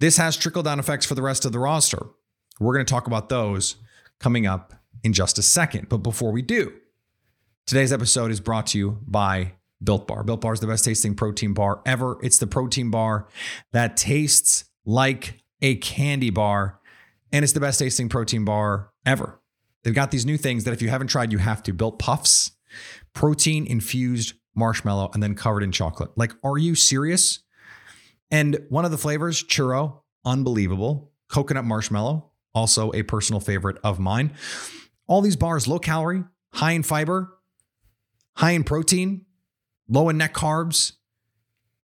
This 0.00 0.16
has 0.16 0.34
trickle 0.38 0.62
down 0.62 0.78
effects 0.78 1.04
for 1.04 1.14
the 1.14 1.20
rest 1.20 1.44
of 1.44 1.52
the 1.52 1.58
roster. 1.58 2.06
We're 2.60 2.74
going 2.74 2.86
to 2.86 2.90
talk 2.90 3.06
about 3.06 3.28
those 3.28 3.76
coming 4.20 4.46
up 4.46 4.74
in 5.02 5.12
just 5.12 5.38
a 5.38 5.42
second. 5.42 5.88
But 5.88 5.98
before 5.98 6.32
we 6.32 6.42
do, 6.42 6.72
Today's 7.66 7.94
episode 7.94 8.30
is 8.30 8.40
brought 8.40 8.66
to 8.68 8.78
you 8.78 8.98
by 9.06 9.54
Built 9.82 10.06
Bar. 10.06 10.22
Built 10.22 10.42
Bar 10.42 10.52
is 10.52 10.60
the 10.60 10.66
best 10.66 10.84
tasting 10.84 11.14
protein 11.14 11.54
bar 11.54 11.80
ever. 11.86 12.18
It's 12.22 12.36
the 12.36 12.46
protein 12.46 12.90
bar 12.90 13.26
that 13.72 13.96
tastes 13.96 14.66
like 14.84 15.42
a 15.62 15.76
candy 15.76 16.28
bar, 16.28 16.78
and 17.32 17.42
it's 17.42 17.54
the 17.54 17.60
best 17.60 17.78
tasting 17.78 18.10
protein 18.10 18.44
bar 18.44 18.90
ever. 19.06 19.40
They've 19.82 19.94
got 19.94 20.10
these 20.10 20.26
new 20.26 20.36
things 20.36 20.64
that 20.64 20.74
if 20.74 20.82
you 20.82 20.90
haven't 20.90 21.06
tried, 21.06 21.32
you 21.32 21.38
have 21.38 21.62
to. 21.62 21.72
Built 21.72 21.98
Puffs, 21.98 22.52
protein 23.14 23.66
infused 23.66 24.34
marshmallow, 24.54 25.12
and 25.14 25.22
then 25.22 25.34
covered 25.34 25.62
in 25.62 25.72
chocolate. 25.72 26.10
Like, 26.16 26.34
are 26.44 26.58
you 26.58 26.74
serious? 26.74 27.38
And 28.30 28.58
one 28.68 28.84
of 28.84 28.90
the 28.90 28.98
flavors, 28.98 29.42
churro, 29.42 30.02
unbelievable. 30.26 31.12
Coconut 31.28 31.64
marshmallow, 31.64 32.30
also 32.54 32.92
a 32.92 33.02
personal 33.02 33.40
favorite 33.40 33.78
of 33.82 33.98
mine. 33.98 34.32
All 35.06 35.20
these 35.20 35.36
bars, 35.36 35.68
low 35.68 35.78
calorie, 35.78 36.24
high 36.52 36.72
in 36.72 36.82
fiber, 36.82 37.38
high 38.36 38.52
in 38.52 38.64
protein, 38.64 39.26
low 39.88 40.08
in 40.08 40.18
net 40.18 40.32
carbs. 40.32 40.92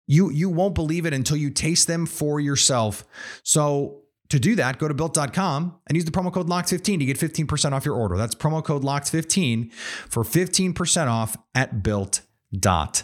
You 0.08 0.32
you 0.32 0.50
won't 0.50 0.76
believe 0.76 1.06
it 1.06 1.14
until 1.14 1.38
you 1.38 1.50
taste 1.50 1.88
them 1.88 2.06
for 2.06 2.40
yourself. 2.40 3.04
So 3.44 4.04
to 4.30 4.40
do 4.40 4.56
that, 4.56 4.78
go 4.80 4.88
to 4.88 4.94
built.com 4.94 5.80
and 5.88 5.96
use 5.96 6.06
the 6.06 6.12
promo 6.12 6.32
code 6.32 6.48
LOCKED15 6.48 7.00
to 7.00 7.06
get 7.06 7.18
15% 7.18 7.72
off 7.74 7.84
your 7.86 7.96
order. 7.96 8.16
That's 8.16 8.36
promo 8.36 8.64
code 8.64 8.84
LOCKED15 8.84 9.74
for 9.74 10.24
15% 10.24 11.08
off 11.08 11.36
at 11.56 11.82
built.com. 11.82 13.04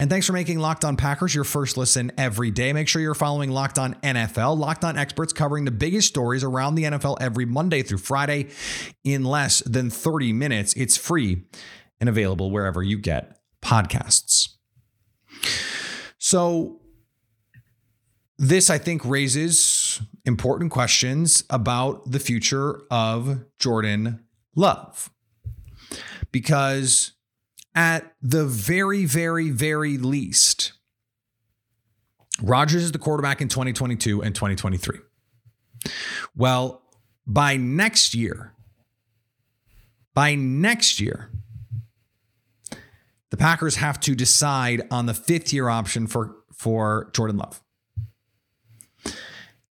And 0.00 0.08
thanks 0.08 0.26
for 0.26 0.32
making 0.32 0.58
Locked 0.58 0.86
On 0.86 0.96
Packers 0.96 1.34
your 1.34 1.44
first 1.44 1.76
listen 1.76 2.10
every 2.16 2.50
day. 2.50 2.72
Make 2.72 2.88
sure 2.88 3.02
you're 3.02 3.14
following 3.14 3.50
Locked 3.50 3.78
On 3.78 3.92
NFL, 3.96 4.56
Locked 4.56 4.82
On 4.82 4.96
experts 4.96 5.34
covering 5.34 5.66
the 5.66 5.70
biggest 5.70 6.08
stories 6.08 6.42
around 6.42 6.76
the 6.76 6.84
NFL 6.84 7.18
every 7.20 7.44
Monday 7.44 7.82
through 7.82 7.98
Friday 7.98 8.48
in 9.04 9.24
less 9.24 9.60
than 9.66 9.90
30 9.90 10.32
minutes. 10.32 10.72
It's 10.72 10.96
free 10.96 11.42
and 12.00 12.08
available 12.08 12.50
wherever 12.50 12.82
you 12.82 12.96
get 12.96 13.40
podcasts. 13.60 14.48
So, 16.16 16.80
this 18.38 18.70
I 18.70 18.78
think 18.78 19.04
raises 19.04 20.00
important 20.24 20.70
questions 20.70 21.44
about 21.50 22.10
the 22.10 22.20
future 22.20 22.80
of 22.90 23.44
Jordan 23.58 24.24
Love. 24.56 25.10
Because 26.32 27.12
at 27.74 28.14
the 28.20 28.46
very, 28.46 29.04
very, 29.04 29.50
very 29.50 29.96
least, 29.98 30.72
Rodgers 32.42 32.84
is 32.84 32.92
the 32.92 32.98
quarterback 32.98 33.40
in 33.40 33.48
2022 33.48 34.22
and 34.22 34.34
2023. 34.34 34.98
Well, 36.36 36.82
by 37.26 37.56
next 37.56 38.14
year, 38.14 38.54
by 40.14 40.34
next 40.34 41.00
year, 41.00 41.30
the 43.30 43.36
Packers 43.36 43.76
have 43.76 44.00
to 44.00 44.14
decide 44.14 44.82
on 44.90 45.06
the 45.06 45.14
fifth 45.14 45.52
year 45.52 45.68
option 45.68 46.06
for, 46.06 46.36
for 46.52 47.10
Jordan 47.14 47.38
Love. 47.38 47.62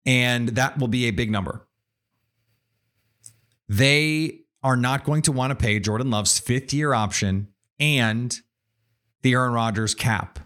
And 0.06 0.50
that 0.50 0.80
will 0.80 0.88
be 0.88 1.06
a 1.06 1.12
big 1.12 1.30
number. 1.30 1.68
They 3.68 4.42
are 4.64 4.78
not 4.78 5.04
going 5.04 5.22
to 5.24 5.32
want 5.32 5.52
to 5.52 5.56
pay 5.56 5.80
Jordan 5.80 6.10
Love's 6.10 6.40
fifth 6.40 6.74
year 6.74 6.94
option 6.94 7.50
and 7.80 8.36
the 9.22 9.34
Aaron 9.34 9.54
Rodgers 9.54 9.94
cap. 9.94 10.40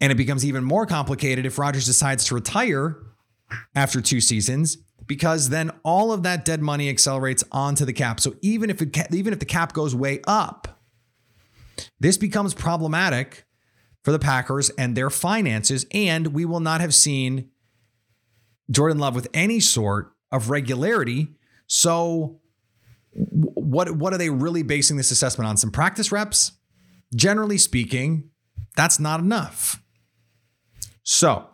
And 0.00 0.10
it 0.10 0.16
becomes 0.16 0.44
even 0.44 0.64
more 0.64 0.86
complicated 0.86 1.44
if 1.44 1.58
Rodgers 1.58 1.84
decides 1.84 2.24
to 2.26 2.34
retire 2.34 2.96
after 3.74 4.00
two 4.00 4.20
seasons 4.20 4.78
because 5.06 5.48
then 5.48 5.70
all 5.82 6.12
of 6.12 6.22
that 6.22 6.44
dead 6.44 6.62
money 6.62 6.88
accelerates 6.88 7.44
onto 7.50 7.84
the 7.84 7.92
cap. 7.92 8.20
So 8.20 8.34
even 8.42 8.70
if 8.70 8.80
it 8.80 8.96
even 9.12 9.32
if 9.32 9.38
the 9.38 9.44
cap 9.44 9.72
goes 9.72 9.94
way 9.94 10.20
up, 10.26 10.80
this 11.98 12.16
becomes 12.16 12.54
problematic 12.54 13.44
for 14.02 14.12
the 14.12 14.18
Packers 14.18 14.70
and 14.70 14.96
their 14.96 15.10
finances 15.10 15.84
and 15.92 16.28
we 16.28 16.44
will 16.44 16.60
not 16.60 16.80
have 16.80 16.94
seen 16.94 17.50
Jordan 18.70 18.98
Love 18.98 19.14
with 19.14 19.28
any 19.34 19.60
sort 19.60 20.12
of 20.30 20.48
regularity. 20.48 21.34
So 21.66 22.40
what 23.12 23.90
what 23.92 24.12
are 24.12 24.18
they 24.18 24.30
really 24.30 24.62
basing 24.62 24.96
this 24.96 25.10
assessment 25.10 25.48
on? 25.48 25.56
Some 25.56 25.70
practice 25.70 26.12
reps? 26.12 26.52
Generally 27.14 27.58
speaking, 27.58 28.30
that's 28.76 29.00
not 29.00 29.20
enough. 29.20 29.82
So, 31.02 31.46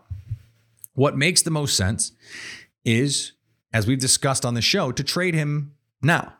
what 0.95 1.17
makes 1.17 1.43
the 1.43 1.51
most 1.51 1.77
sense 1.77 2.13
is, 2.85 3.33
as 3.73 3.87
we've 3.87 3.99
discussed 3.99 4.45
on 4.45 4.55
the 4.55 4.63
show, 4.63 4.93
to 4.93 5.03
trade 5.03 5.35
him 5.35 5.75
now. 6.03 6.35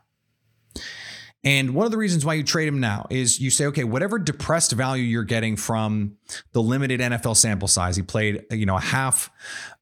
And 1.45 1.75
one 1.75 1.87
of 1.87 1.93
the 1.93 1.99
reasons 1.99 2.25
why 2.25 2.35
you 2.35 2.43
trade 2.43 2.67
him 2.67 2.81
now 2.81 3.07
is 3.09 3.41
you 3.41 3.51
say, 3.51 3.67
okay, 3.67 3.85
whatever 3.85 4.19
depressed 4.19 4.73
value 4.73 5.05
you're 5.05 5.23
getting 5.23 5.55
from 5.55 6.17
the 6.53 6.61
limited 6.61 7.01
NFL 7.01 7.37
sample 7.37 7.69
size, 7.69 7.95
he 7.95 8.03
played, 8.03 8.45
you 8.51 8.67
know, 8.67 8.77
a 8.77 8.81
half 8.81 9.31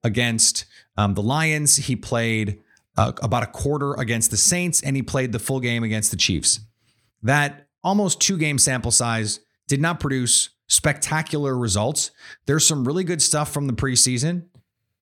against 0.02 0.66
um, 0.98 1.14
the 1.14 1.22
Lions. 1.22 1.76
He 1.76 1.96
played 1.96 2.60
uh, 2.96 3.12
about 3.22 3.42
a 3.42 3.46
quarter 3.46 3.94
against 3.94 4.30
the 4.30 4.36
Saints, 4.36 4.82
and 4.82 4.96
he 4.96 5.02
played 5.02 5.32
the 5.32 5.38
full 5.38 5.60
game 5.60 5.84
against 5.84 6.10
the 6.10 6.16
Chiefs. 6.16 6.60
That 7.22 7.68
almost 7.82 8.20
two 8.20 8.38
game 8.38 8.58
sample 8.58 8.90
size 8.90 9.40
did 9.68 9.80
not 9.80 10.00
produce 10.00 10.50
spectacular 10.68 11.56
results. 11.56 12.10
There's 12.46 12.66
some 12.66 12.84
really 12.84 13.04
good 13.04 13.22
stuff 13.22 13.52
from 13.52 13.66
the 13.66 13.72
preseason. 13.72 14.46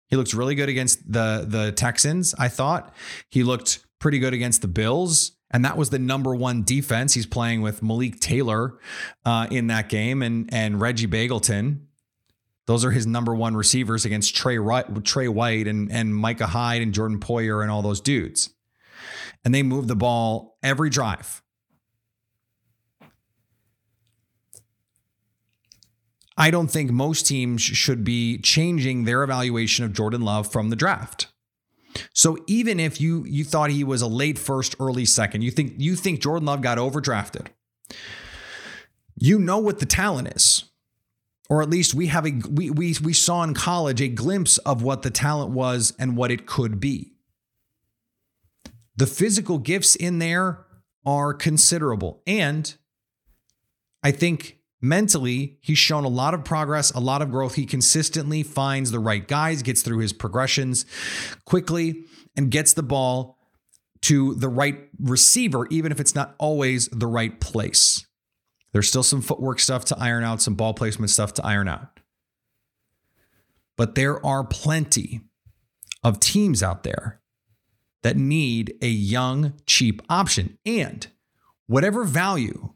He 0.08 0.16
looked 0.16 0.34
really 0.34 0.54
good 0.54 0.68
against 0.68 1.10
the 1.10 1.44
the 1.48 1.72
Texans, 1.72 2.34
I 2.38 2.48
thought. 2.48 2.94
He 3.30 3.42
looked 3.42 3.84
pretty 3.98 4.18
good 4.18 4.34
against 4.34 4.62
the 4.62 4.68
Bills. 4.68 5.32
And 5.52 5.64
that 5.64 5.76
was 5.76 5.90
the 5.90 5.98
number 5.98 6.34
one 6.34 6.62
defense. 6.62 7.12
He's 7.14 7.26
playing 7.26 7.60
with 7.60 7.82
Malik 7.82 8.20
Taylor 8.20 8.78
uh, 9.24 9.46
in 9.50 9.66
that 9.66 9.90
game 9.90 10.22
and, 10.22 10.52
and 10.52 10.80
Reggie 10.80 11.06
Begelton. 11.06 11.80
Those 12.66 12.84
are 12.84 12.90
his 12.90 13.06
number 13.06 13.34
one 13.34 13.56
receivers 13.56 14.04
against 14.04 14.36
Trey, 14.36 14.58
Tre 15.02 15.28
White 15.28 15.66
and, 15.66 15.90
and 15.90 16.14
Micah 16.14 16.46
Hyde 16.46 16.82
and 16.82 16.94
Jordan 16.94 17.18
Poyer 17.18 17.62
and 17.62 17.70
all 17.70 17.82
those 17.82 18.00
dudes. 18.00 18.50
And 19.44 19.54
they 19.54 19.62
move 19.62 19.88
the 19.88 19.96
ball 19.96 20.58
every 20.62 20.88
drive. 20.88 21.42
I 26.36 26.50
don't 26.50 26.68
think 26.68 26.90
most 26.90 27.26
teams 27.26 27.60
should 27.60 28.04
be 28.04 28.38
changing 28.38 29.04
their 29.04 29.22
evaluation 29.22 29.84
of 29.84 29.92
Jordan 29.92 30.22
Love 30.22 30.50
from 30.50 30.70
the 30.70 30.76
draft. 30.76 31.28
So 32.14 32.38
even 32.46 32.80
if 32.80 33.00
you 33.00 33.24
you 33.26 33.44
thought 33.44 33.70
he 33.70 33.84
was 33.84 34.00
a 34.00 34.06
late 34.06 34.38
first, 34.38 34.74
early 34.80 35.04
second, 35.04 35.42
you 35.42 35.50
think 35.50 35.74
you 35.76 35.94
think 35.94 36.20
Jordan 36.20 36.46
Love 36.46 36.62
got 36.62 36.78
overdrafted. 36.78 37.48
You 39.14 39.38
know 39.38 39.58
what 39.58 39.78
the 39.78 39.86
talent 39.86 40.28
is 40.34 40.71
or 41.52 41.60
at 41.60 41.68
least 41.68 41.92
we 41.92 42.06
have 42.06 42.24
a 42.24 42.32
we 42.50 42.70
we 42.70 42.96
we 43.02 43.12
saw 43.12 43.42
in 43.42 43.52
college 43.52 44.00
a 44.00 44.08
glimpse 44.08 44.56
of 44.58 44.80
what 44.80 45.02
the 45.02 45.10
talent 45.10 45.50
was 45.50 45.92
and 45.98 46.16
what 46.16 46.30
it 46.30 46.46
could 46.46 46.80
be. 46.80 47.12
The 48.96 49.06
physical 49.06 49.58
gifts 49.58 49.94
in 49.94 50.18
there 50.18 50.64
are 51.04 51.34
considerable 51.34 52.22
and 52.26 52.74
I 54.02 54.12
think 54.12 54.60
mentally 54.80 55.58
he's 55.60 55.76
shown 55.76 56.04
a 56.04 56.08
lot 56.08 56.32
of 56.32 56.42
progress, 56.42 56.90
a 56.92 57.00
lot 57.00 57.20
of 57.20 57.30
growth. 57.30 57.56
He 57.56 57.66
consistently 57.66 58.42
finds 58.42 58.90
the 58.90 58.98
right 58.98 59.28
guys, 59.28 59.60
gets 59.60 59.82
through 59.82 59.98
his 59.98 60.14
progressions 60.14 60.86
quickly 61.44 62.04
and 62.34 62.50
gets 62.50 62.72
the 62.72 62.82
ball 62.82 63.36
to 64.00 64.34
the 64.36 64.48
right 64.48 64.88
receiver 64.98 65.66
even 65.68 65.92
if 65.92 66.00
it's 66.00 66.14
not 66.14 66.34
always 66.38 66.88
the 66.88 67.06
right 67.06 67.38
place. 67.40 68.06
There's 68.72 68.88
still 68.88 69.02
some 69.02 69.20
footwork 69.20 69.60
stuff 69.60 69.84
to 69.86 69.98
iron 69.98 70.24
out, 70.24 70.40
some 70.40 70.54
ball 70.54 70.74
placement 70.74 71.10
stuff 71.10 71.34
to 71.34 71.46
iron 71.46 71.68
out. 71.68 72.00
But 73.76 73.94
there 73.94 74.24
are 74.24 74.44
plenty 74.44 75.20
of 76.02 76.20
teams 76.20 76.62
out 76.62 76.82
there 76.82 77.20
that 78.02 78.16
need 78.16 78.74
a 78.82 78.88
young, 78.88 79.54
cheap 79.66 80.02
option. 80.08 80.58
And 80.66 81.06
whatever 81.66 82.04
value 82.04 82.72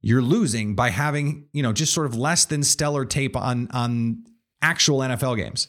you're 0.00 0.22
losing 0.22 0.74
by 0.74 0.90
having, 0.90 1.46
you 1.52 1.62
know, 1.62 1.72
just 1.72 1.92
sort 1.92 2.06
of 2.06 2.14
less 2.14 2.44
than 2.44 2.62
stellar 2.62 3.04
tape 3.04 3.36
on, 3.36 3.68
on 3.72 4.24
actual 4.60 5.00
NFL 5.00 5.36
games, 5.36 5.68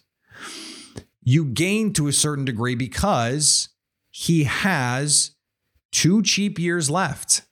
you 1.24 1.46
gain 1.46 1.94
to 1.94 2.08
a 2.08 2.14
certain 2.14 2.46
degree 2.46 2.76
because 2.76 3.70
he 4.10 4.44
has 4.44 5.32
two 5.92 6.22
cheap 6.22 6.60
years 6.60 6.90
left 6.90 7.44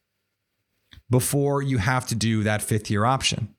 before 1.11 1.61
you 1.61 1.77
have 1.77 2.07
to 2.07 2.15
do 2.15 2.41
that 2.41 2.63
fifth 2.63 2.89
year 2.89 3.05
option. 3.05 3.53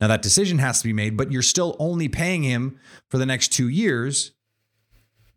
Now, 0.00 0.06
that 0.08 0.22
decision 0.22 0.58
has 0.58 0.80
to 0.80 0.86
be 0.86 0.92
made, 0.92 1.16
but 1.16 1.32
you're 1.32 1.42
still 1.42 1.76
only 1.78 2.08
paying 2.08 2.42
him 2.42 2.78
for 3.08 3.18
the 3.18 3.26
next 3.26 3.48
two 3.48 3.68
years, 3.68 4.32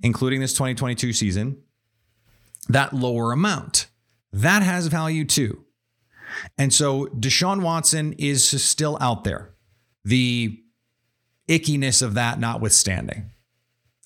including 0.02 0.40
this 0.40 0.54
2022 0.54 1.12
season, 1.12 1.58
that 2.70 2.94
lower 2.94 3.32
amount. 3.32 3.88
That 4.32 4.62
has 4.62 4.88
value 4.88 5.26
too. 5.26 5.66
And 6.58 6.74
so 6.74 7.06
Deshaun 7.08 7.62
Watson 7.62 8.14
is 8.14 8.48
still 8.64 8.98
out 9.02 9.24
there. 9.24 9.54
The 10.06 10.60
ickiness 11.50 12.02
of 12.02 12.14
that 12.14 12.40
notwithstanding. 12.40 13.32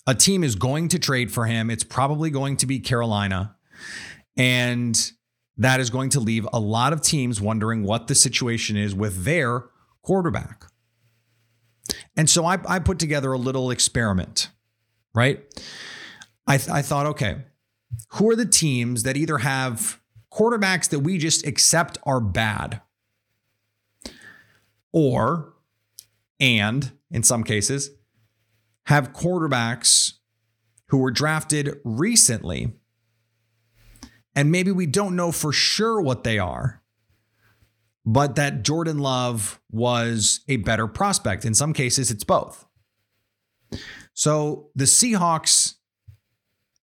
A 0.07 0.15
team 0.15 0.43
is 0.43 0.55
going 0.55 0.89
to 0.89 0.99
trade 0.99 1.31
for 1.31 1.45
him. 1.45 1.69
It's 1.69 1.83
probably 1.83 2.29
going 2.29 2.57
to 2.57 2.65
be 2.65 2.79
Carolina. 2.79 3.55
And 4.35 5.11
that 5.57 5.79
is 5.79 5.89
going 5.89 6.09
to 6.11 6.19
leave 6.19 6.47
a 6.53 6.59
lot 6.59 6.93
of 6.93 7.01
teams 7.01 7.41
wondering 7.41 7.83
what 7.83 8.07
the 8.07 8.15
situation 8.15 8.77
is 8.77 8.93
with 8.93 9.23
their 9.23 9.65
quarterback. 10.01 10.65
And 12.15 12.29
so 12.29 12.45
I, 12.45 12.59
I 12.67 12.79
put 12.79 12.99
together 12.99 13.31
a 13.31 13.37
little 13.37 13.71
experiment, 13.71 14.49
right? 15.13 15.43
I, 16.45 16.57
th- 16.57 16.69
I 16.69 16.81
thought, 16.81 17.05
okay, 17.07 17.37
who 18.13 18.29
are 18.29 18.35
the 18.35 18.45
teams 18.45 19.03
that 19.03 19.17
either 19.17 19.39
have 19.39 19.99
quarterbacks 20.31 20.89
that 20.89 20.99
we 20.99 21.17
just 21.17 21.45
accept 21.45 21.97
are 22.03 22.19
bad, 22.19 22.81
or, 24.91 25.53
and 26.39 26.91
in 27.11 27.23
some 27.23 27.43
cases, 27.43 27.91
have 28.85 29.13
quarterbacks 29.13 30.13
who 30.87 30.97
were 30.97 31.11
drafted 31.11 31.79
recently 31.83 32.73
and 34.37 34.51
maybe 34.51 34.71
we 34.71 34.85
don't 34.85 35.15
know 35.15 35.31
for 35.31 35.51
sure 35.51 35.99
what 35.99 36.23
they 36.23 36.37
are, 36.37 36.83
but 38.05 38.35
that 38.35 38.61
Jordan 38.61 38.99
Love 38.99 39.59
was 39.71 40.41
a 40.47 40.57
better 40.57 40.85
prospect. 40.85 41.43
In 41.43 41.55
some 41.55 41.73
cases, 41.73 42.11
it's 42.11 42.23
both. 42.23 42.63
So 44.13 44.69
the 44.75 44.85
Seahawks, 44.85 45.73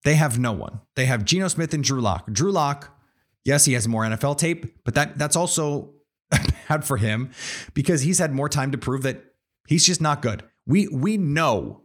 they 0.03 0.15
have 0.15 0.39
no 0.39 0.53
one. 0.53 0.81
They 0.97 1.05
have 1.05 1.27
Geno 1.27 1.47
Smith 1.49 1.75
and 1.75 1.85
Drew 1.85 2.01
Lock. 2.01 2.33
Drew 2.33 2.51
Lock, 2.51 2.99
yes, 3.45 3.67
he 3.67 3.75
has 3.75 3.87
more 3.87 4.05
NFL 4.05 4.39
tape, 4.39 4.83
but 4.83 4.95
that 4.95 5.19
that's 5.19 5.37
also 5.37 5.93
bad 6.69 6.87
for 6.87 6.97
him 6.97 7.33
because 7.75 8.01
he's 8.01 8.19
had 8.19 8.33
more 8.33 8.49
time 8.49 8.73
to 8.73 8.79
prove 8.79 9.03
that 9.03 9.23
he's 9.69 9.85
just 9.85 10.01
not 10.01 10.23
good. 10.23 10.43
We 10.67 10.89
we 10.89 11.19
know 11.19 11.83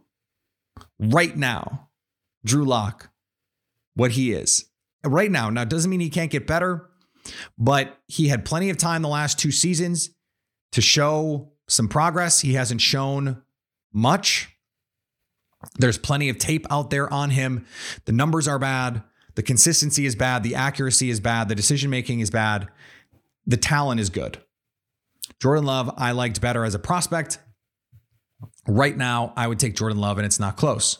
right 0.98 1.36
now, 1.36 1.90
Drew 2.42 2.64
Lock, 2.64 3.10
what 3.94 4.12
he 4.12 4.32
is 4.32 4.64
right 5.04 5.30
now. 5.30 5.50
Now, 5.50 5.64
doesn't 5.64 5.90
mean 5.90 6.00
he 6.00 6.10
can't 6.10 6.30
get 6.30 6.46
better, 6.46 6.88
but 7.56 7.98
he 8.06 8.28
had 8.28 8.44
plenty 8.44 8.70
of 8.70 8.76
time 8.76 9.02
the 9.02 9.08
last 9.08 9.38
two 9.38 9.50
seasons 9.50 10.10
to 10.72 10.80
show 10.80 11.52
some 11.68 11.88
progress. 11.88 12.40
He 12.40 12.54
hasn't 12.54 12.80
shown 12.80 13.42
much. 13.92 14.56
There's 15.78 15.98
plenty 15.98 16.28
of 16.28 16.38
tape 16.38 16.66
out 16.70 16.90
there 16.90 17.12
on 17.12 17.30
him. 17.30 17.66
The 18.04 18.12
numbers 18.12 18.46
are 18.46 18.58
bad. 18.58 19.02
The 19.34 19.42
consistency 19.42 20.06
is 20.06 20.16
bad. 20.16 20.42
The 20.42 20.54
accuracy 20.54 21.10
is 21.10 21.20
bad. 21.20 21.48
The 21.48 21.54
decision 21.54 21.90
making 21.90 22.20
is 22.20 22.30
bad. 22.30 22.68
The 23.46 23.56
talent 23.56 24.00
is 24.00 24.10
good. 24.10 24.38
Jordan 25.40 25.64
Love, 25.64 25.92
I 25.96 26.12
liked 26.12 26.40
better 26.40 26.64
as 26.64 26.74
a 26.74 26.78
prospect. 26.78 27.38
Right 28.66 28.96
now, 28.96 29.32
I 29.36 29.46
would 29.46 29.58
take 29.58 29.76
Jordan 29.76 29.98
Love, 29.98 30.18
and 30.18 30.26
it's 30.26 30.40
not 30.40 30.56
close. 30.56 30.98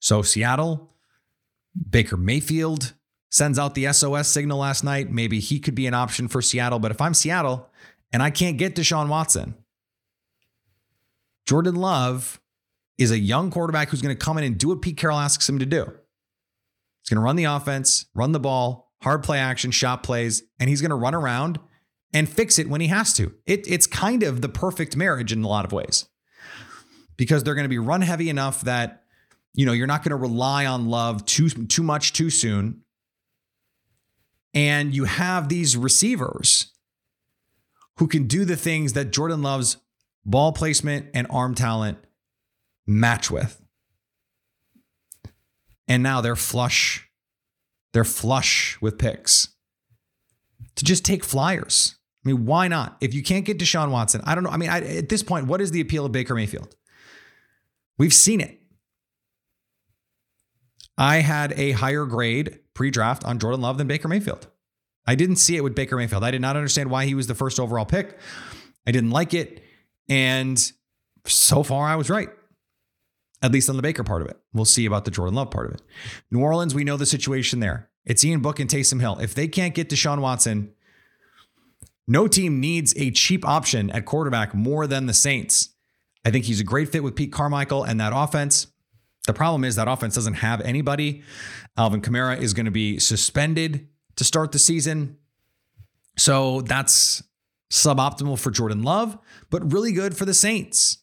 So, 0.00 0.22
Seattle, 0.22 0.94
Baker 1.90 2.16
Mayfield, 2.16 2.94
sends 3.36 3.58
out 3.58 3.74
the 3.74 3.92
SOS 3.92 4.28
signal 4.28 4.58
last 4.58 4.82
night. 4.82 5.10
Maybe 5.10 5.40
he 5.40 5.60
could 5.60 5.74
be 5.74 5.86
an 5.86 5.94
option 5.94 6.26
for 6.26 6.40
Seattle. 6.40 6.78
But 6.78 6.90
if 6.90 7.00
I'm 7.00 7.12
Seattle 7.12 7.68
and 8.12 8.22
I 8.22 8.30
can't 8.30 8.56
get 8.56 8.74
Deshaun 8.74 9.08
Watson, 9.08 9.54
Jordan 11.46 11.76
Love 11.76 12.40
is 12.98 13.10
a 13.10 13.18
young 13.18 13.50
quarterback 13.50 13.90
who's 13.90 14.00
going 14.00 14.16
to 14.16 14.24
come 14.24 14.38
in 14.38 14.44
and 14.44 14.56
do 14.56 14.68
what 14.68 14.80
Pete 14.80 14.96
Carroll 14.96 15.18
asks 15.18 15.48
him 15.48 15.58
to 15.58 15.66
do. 15.66 15.84
He's 15.84 17.10
going 17.10 17.20
to 17.20 17.20
run 17.20 17.36
the 17.36 17.44
offense, 17.44 18.06
run 18.14 18.32
the 18.32 18.40
ball, 18.40 18.90
hard 19.02 19.22
play 19.22 19.38
action, 19.38 19.70
shot 19.70 20.02
plays, 20.02 20.42
and 20.58 20.70
he's 20.70 20.80
going 20.80 20.90
to 20.90 20.96
run 20.96 21.14
around 21.14 21.60
and 22.14 22.28
fix 22.28 22.58
it 22.58 22.70
when 22.70 22.80
he 22.80 22.86
has 22.86 23.12
to. 23.14 23.34
It, 23.44 23.70
it's 23.70 23.86
kind 23.86 24.22
of 24.22 24.40
the 24.40 24.48
perfect 24.48 24.96
marriage 24.96 25.30
in 25.30 25.44
a 25.44 25.48
lot 25.48 25.66
of 25.66 25.72
ways 25.72 26.06
because 27.18 27.44
they're 27.44 27.54
going 27.54 27.64
to 27.64 27.68
be 27.68 27.78
run 27.78 28.00
heavy 28.00 28.30
enough 28.30 28.62
that 28.62 29.02
you 29.52 29.66
know 29.66 29.72
you're 29.72 29.86
not 29.86 30.02
going 30.02 30.10
to 30.10 30.16
rely 30.16 30.64
on 30.64 30.88
Love 30.88 31.24
too 31.26 31.48
too 31.48 31.82
much 31.82 32.14
too 32.14 32.30
soon 32.30 32.82
and 34.56 34.94
you 34.94 35.04
have 35.04 35.50
these 35.50 35.76
receivers 35.76 36.72
who 37.98 38.08
can 38.08 38.26
do 38.26 38.46
the 38.46 38.56
things 38.56 38.94
that 38.94 39.12
Jordan 39.12 39.42
Love's 39.42 39.76
ball 40.24 40.50
placement 40.52 41.08
and 41.12 41.26
arm 41.28 41.54
talent 41.54 41.98
match 42.86 43.30
with. 43.30 43.60
And 45.86 46.02
now 46.02 46.22
they're 46.22 46.36
flush. 46.36 47.06
They're 47.92 48.02
flush 48.02 48.78
with 48.80 48.98
picks 48.98 49.48
to 50.74 50.84
just 50.84 51.04
take 51.04 51.22
flyers. 51.22 51.96
I 52.24 52.28
mean, 52.30 52.46
why 52.46 52.66
not? 52.66 52.96
If 53.02 53.12
you 53.12 53.22
can't 53.22 53.44
get 53.44 53.58
Deshaun 53.58 53.90
Watson, 53.90 54.22
I 54.24 54.34
don't 54.34 54.42
know. 54.42 54.50
I 54.50 54.56
mean, 54.56 54.70
I, 54.70 54.80
at 54.96 55.10
this 55.10 55.22
point, 55.22 55.46
what 55.46 55.60
is 55.60 55.70
the 55.70 55.82
appeal 55.82 56.06
of 56.06 56.12
Baker 56.12 56.34
Mayfield? 56.34 56.74
We've 57.98 58.12
seen 58.14 58.40
it. 58.40 58.58
I 60.98 61.16
had 61.16 61.52
a 61.58 61.72
higher 61.72 62.04
grade 62.06 62.60
pre 62.74 62.90
draft 62.90 63.24
on 63.24 63.38
Jordan 63.38 63.60
Love 63.60 63.78
than 63.78 63.86
Baker 63.86 64.08
Mayfield. 64.08 64.46
I 65.06 65.14
didn't 65.14 65.36
see 65.36 65.56
it 65.56 65.62
with 65.62 65.74
Baker 65.74 65.96
Mayfield. 65.96 66.24
I 66.24 66.30
did 66.30 66.40
not 66.40 66.56
understand 66.56 66.90
why 66.90 67.04
he 67.04 67.14
was 67.14 67.26
the 67.26 67.34
first 67.34 67.60
overall 67.60 67.84
pick. 67.84 68.18
I 68.86 68.90
didn't 68.90 69.10
like 69.10 69.34
it. 69.34 69.62
And 70.08 70.60
so 71.26 71.62
far, 71.62 71.86
I 71.86 71.96
was 71.96 72.10
right, 72.10 72.28
at 73.42 73.52
least 73.52 73.68
on 73.68 73.76
the 73.76 73.82
Baker 73.82 74.04
part 74.04 74.22
of 74.22 74.28
it. 74.28 74.36
We'll 74.52 74.64
see 74.64 74.86
about 74.86 75.04
the 75.04 75.10
Jordan 75.10 75.34
Love 75.34 75.50
part 75.50 75.66
of 75.66 75.74
it. 75.74 75.82
New 76.30 76.40
Orleans, 76.40 76.74
we 76.74 76.84
know 76.84 76.96
the 76.96 77.06
situation 77.06 77.60
there. 77.60 77.88
It's 78.04 78.24
Ian 78.24 78.40
Book 78.40 78.60
and 78.60 78.70
Taysom 78.70 79.00
Hill. 79.00 79.18
If 79.20 79.34
they 79.34 79.48
can't 79.48 79.74
get 79.74 79.88
Deshaun 79.88 80.20
Watson, 80.20 80.72
no 82.06 82.28
team 82.28 82.60
needs 82.60 82.94
a 82.96 83.10
cheap 83.10 83.46
option 83.46 83.90
at 83.90 84.04
quarterback 84.04 84.54
more 84.54 84.86
than 84.86 85.06
the 85.06 85.12
Saints. 85.12 85.70
I 86.24 86.30
think 86.30 86.44
he's 86.44 86.60
a 86.60 86.64
great 86.64 86.88
fit 86.88 87.02
with 87.02 87.16
Pete 87.16 87.32
Carmichael 87.32 87.84
and 87.84 88.00
that 88.00 88.12
offense. 88.14 88.68
The 89.26 89.34
problem 89.34 89.64
is 89.64 89.76
that 89.76 89.88
offense 89.88 90.14
doesn't 90.14 90.34
have 90.34 90.60
anybody. 90.60 91.22
Alvin 91.76 92.00
Kamara 92.00 92.40
is 92.40 92.54
going 92.54 92.66
to 92.66 92.72
be 92.72 92.98
suspended 92.98 93.88
to 94.16 94.24
start 94.24 94.52
the 94.52 94.58
season. 94.58 95.18
So 96.16 96.62
that's 96.62 97.22
suboptimal 97.70 98.38
for 98.38 98.50
Jordan 98.50 98.82
Love, 98.82 99.18
but 99.50 99.72
really 99.72 99.92
good 99.92 100.16
for 100.16 100.24
the 100.24 100.34
Saints 100.34 100.98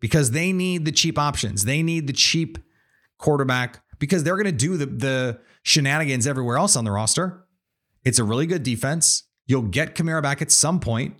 because 0.00 0.32
they 0.32 0.52
need 0.52 0.84
the 0.84 0.92
cheap 0.92 1.18
options. 1.18 1.64
They 1.64 1.82
need 1.82 2.06
the 2.06 2.12
cheap 2.12 2.58
quarterback 3.18 3.82
because 3.98 4.24
they're 4.24 4.36
going 4.36 4.46
to 4.46 4.52
do 4.52 4.76
the, 4.76 4.86
the 4.86 5.40
shenanigans 5.62 6.26
everywhere 6.26 6.56
else 6.56 6.74
on 6.74 6.84
the 6.84 6.90
roster. 6.90 7.46
It's 8.04 8.18
a 8.18 8.24
really 8.24 8.46
good 8.46 8.62
defense. 8.62 9.24
You'll 9.46 9.62
get 9.62 9.94
Kamara 9.94 10.22
back 10.22 10.42
at 10.42 10.50
some 10.50 10.80
point. 10.80 11.16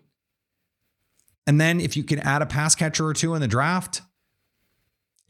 And 1.47 1.61
then 1.61 1.81
if 1.81 1.97
you 1.97 2.05
can 2.05 2.19
add 2.21 2.43
a 2.43 2.47
pass 2.47 2.75
catcher 2.75 3.07
or 3.07 3.15
two 3.15 3.35
in 3.35 3.41
the 3.41 3.49
draft, 3.49 4.03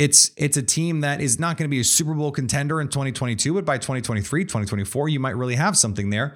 it's 0.00 0.30
it's 0.38 0.56
a 0.56 0.62
team 0.62 1.02
that 1.02 1.20
is 1.20 1.38
not 1.38 1.58
going 1.58 1.68
to 1.68 1.70
be 1.70 1.78
a 1.78 1.84
Super 1.84 2.14
Bowl 2.14 2.32
contender 2.32 2.80
in 2.80 2.88
2022, 2.88 3.52
but 3.52 3.66
by 3.66 3.76
2023, 3.76 4.44
2024, 4.44 5.10
you 5.10 5.20
might 5.20 5.36
really 5.36 5.56
have 5.56 5.76
something 5.76 6.08
there. 6.08 6.34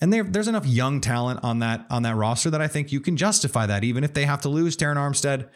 And 0.00 0.10
there's 0.10 0.48
enough 0.48 0.64
young 0.64 0.98
talent 1.02 1.40
on 1.42 1.58
that 1.58 1.84
on 1.90 2.04
that 2.04 2.16
roster 2.16 2.48
that 2.48 2.62
I 2.62 2.68
think 2.68 2.90
you 2.90 3.00
can 3.00 3.18
justify 3.18 3.66
that, 3.66 3.84
even 3.84 4.02
if 4.02 4.14
they 4.14 4.24
have 4.24 4.40
to 4.40 4.48
lose 4.48 4.78
Terron 4.78 4.96
Armstead. 4.96 5.50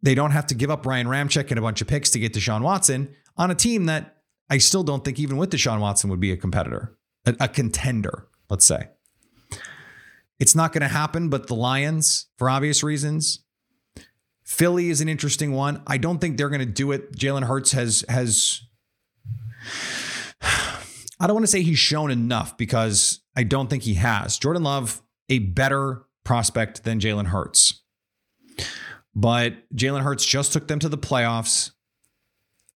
They 0.00 0.14
don't 0.14 0.30
have 0.30 0.46
to 0.46 0.54
give 0.54 0.70
up 0.70 0.86
Ryan 0.86 1.08
Ramczyk 1.08 1.50
and 1.50 1.58
a 1.58 1.62
bunch 1.62 1.82
of 1.82 1.88
picks 1.88 2.08
to 2.10 2.18
get 2.18 2.32
Deshaun 2.32 2.62
Watson 2.62 3.14
on 3.36 3.50
a 3.50 3.54
team 3.54 3.84
that 3.86 4.16
I 4.48 4.56
still 4.56 4.82
don't 4.82 5.04
think 5.04 5.18
even 5.18 5.36
with 5.36 5.50
Deshaun 5.50 5.80
Watson 5.80 6.08
would 6.08 6.20
be 6.20 6.32
a 6.32 6.38
competitor, 6.38 6.96
a, 7.26 7.34
a 7.40 7.48
contender, 7.48 8.28
let's 8.48 8.64
say. 8.64 8.88
It's 10.38 10.54
not 10.54 10.72
going 10.72 10.82
to 10.82 10.88
happen, 10.88 11.28
but 11.28 11.48
the 11.48 11.54
Lions, 11.54 12.26
for 12.38 12.48
obvious 12.48 12.82
reasons, 12.82 13.44
Philly 14.46 14.90
is 14.90 15.00
an 15.00 15.08
interesting 15.08 15.52
one. 15.52 15.82
I 15.86 15.98
don't 15.98 16.18
think 16.20 16.36
they're 16.36 16.48
going 16.48 16.60
to 16.60 16.66
do 16.66 16.92
it. 16.92 17.12
Jalen 17.12 17.44
Hurts 17.44 17.72
has 17.72 18.04
has 18.08 18.62
I 20.40 21.26
don't 21.26 21.34
want 21.34 21.44
to 21.44 21.50
say 21.50 21.62
he's 21.62 21.80
shown 21.80 22.10
enough 22.10 22.56
because 22.56 23.20
I 23.34 23.42
don't 23.42 23.68
think 23.68 23.82
he 23.82 23.94
has. 23.94 24.38
Jordan 24.38 24.62
Love 24.62 25.02
a 25.28 25.40
better 25.40 26.04
prospect 26.24 26.84
than 26.84 27.00
Jalen 27.00 27.26
Hurts. 27.26 27.82
But 29.14 29.54
Jalen 29.74 30.02
Hurts 30.02 30.24
just 30.24 30.52
took 30.52 30.68
them 30.68 30.78
to 30.78 30.88
the 30.88 30.98
playoffs 30.98 31.72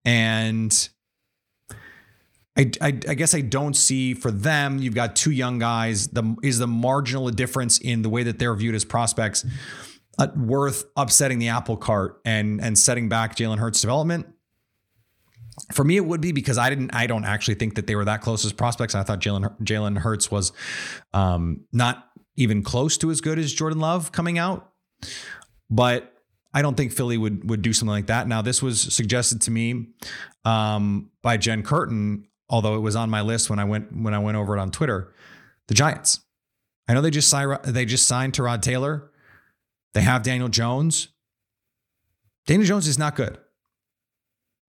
and 0.03 0.89
I, 2.57 2.71
I, 2.81 2.87
I, 2.87 3.13
guess 3.13 3.35
I 3.35 3.41
don't 3.41 3.75
see 3.75 4.13
for 4.13 4.31
them. 4.31 4.79
You've 4.79 4.95
got 4.95 5.15
two 5.15 5.31
young 5.31 5.59
guys. 5.59 6.07
The 6.07 6.35
is 6.41 6.57
the 6.57 6.67
marginal 6.67 7.29
difference 7.29 7.77
in 7.77 8.01
the 8.01 8.09
way 8.09 8.23
that 8.23 8.39
they're 8.39 8.55
viewed 8.55 8.75
as 8.75 8.83
prospects 8.83 9.45
uh, 10.19 10.27
worth 10.35 10.85
upsetting 10.95 11.39
the 11.39 11.47
apple 11.47 11.77
cart 11.77 12.21
and 12.25 12.61
and 12.61 12.77
setting 12.77 13.09
back 13.09 13.35
Jalen 13.35 13.57
Hurts' 13.57 13.81
development? 13.81 14.27
For 15.73 15.83
me, 15.83 15.97
it 15.97 16.05
would 16.05 16.21
be 16.21 16.31
because 16.31 16.57
I 16.57 16.69
didn't. 16.69 16.93
I 16.93 17.07
don't 17.07 17.25
actually 17.25 17.55
think 17.55 17.75
that 17.75 17.87
they 17.87 17.95
were 17.95 18.05
that 18.05 18.21
close 18.21 18.45
as 18.45 18.53
prospects. 18.53 18.95
I 18.95 19.03
thought 19.03 19.19
Jalen 19.19 19.59
Jalen 19.61 19.97
Hurts 19.97 20.29
was 20.29 20.51
um, 21.13 21.61
not 21.71 22.05
even 22.35 22.63
close 22.63 22.97
to 22.99 23.11
as 23.11 23.21
good 23.21 23.39
as 23.39 23.51
Jordan 23.51 23.79
Love 23.79 24.11
coming 24.11 24.37
out, 24.37 24.71
but 25.69 26.13
I 26.53 26.61
don't 26.61 26.75
think 26.75 26.91
Philly 26.91 27.17
would 27.17 27.49
would 27.49 27.61
do 27.61 27.73
something 27.73 27.91
like 27.91 28.07
that. 28.07 28.27
Now, 28.27 28.41
this 28.41 28.61
was 28.61 28.81
suggested 28.81 29.41
to 29.43 29.51
me 29.51 29.87
um, 30.45 31.11
by 31.21 31.37
Jen 31.37 31.63
Curtin, 31.63 32.27
although 32.49 32.75
it 32.75 32.79
was 32.79 32.95
on 32.95 33.09
my 33.09 33.21
list 33.21 33.49
when 33.49 33.59
I 33.59 33.65
went 33.65 33.95
when 33.95 34.13
I 34.13 34.19
went 34.19 34.37
over 34.37 34.57
it 34.57 34.59
on 34.59 34.71
Twitter. 34.71 35.13
The 35.67 35.75
Giants. 35.75 36.21
I 36.87 36.93
know 36.93 37.01
they 37.01 37.11
just 37.11 37.29
signed 37.29 37.59
they 37.65 37.85
just 37.85 38.07
signed 38.07 38.33
Tyrod 38.33 38.61
Taylor. 38.61 39.11
They 39.93 40.01
have 40.01 40.23
Daniel 40.23 40.49
Jones. 40.49 41.09
Daniel 42.45 42.67
Jones 42.67 42.87
is 42.87 42.97
not 42.97 43.15
good. 43.15 43.37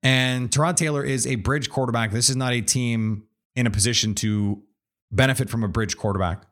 And 0.02 0.50
Tyrod 0.50 0.76
Taylor 0.76 1.04
is 1.04 1.26
a 1.26 1.34
bridge 1.36 1.70
quarterback. 1.70 2.10
This 2.10 2.30
is 2.30 2.36
not 2.36 2.52
a 2.52 2.62
team 2.62 3.24
in 3.54 3.66
a 3.66 3.70
position 3.70 4.14
to 4.16 4.62
benefit 5.12 5.50
from 5.50 5.62
a 5.62 5.68
bridge 5.68 5.96
quarterback. 5.96 6.42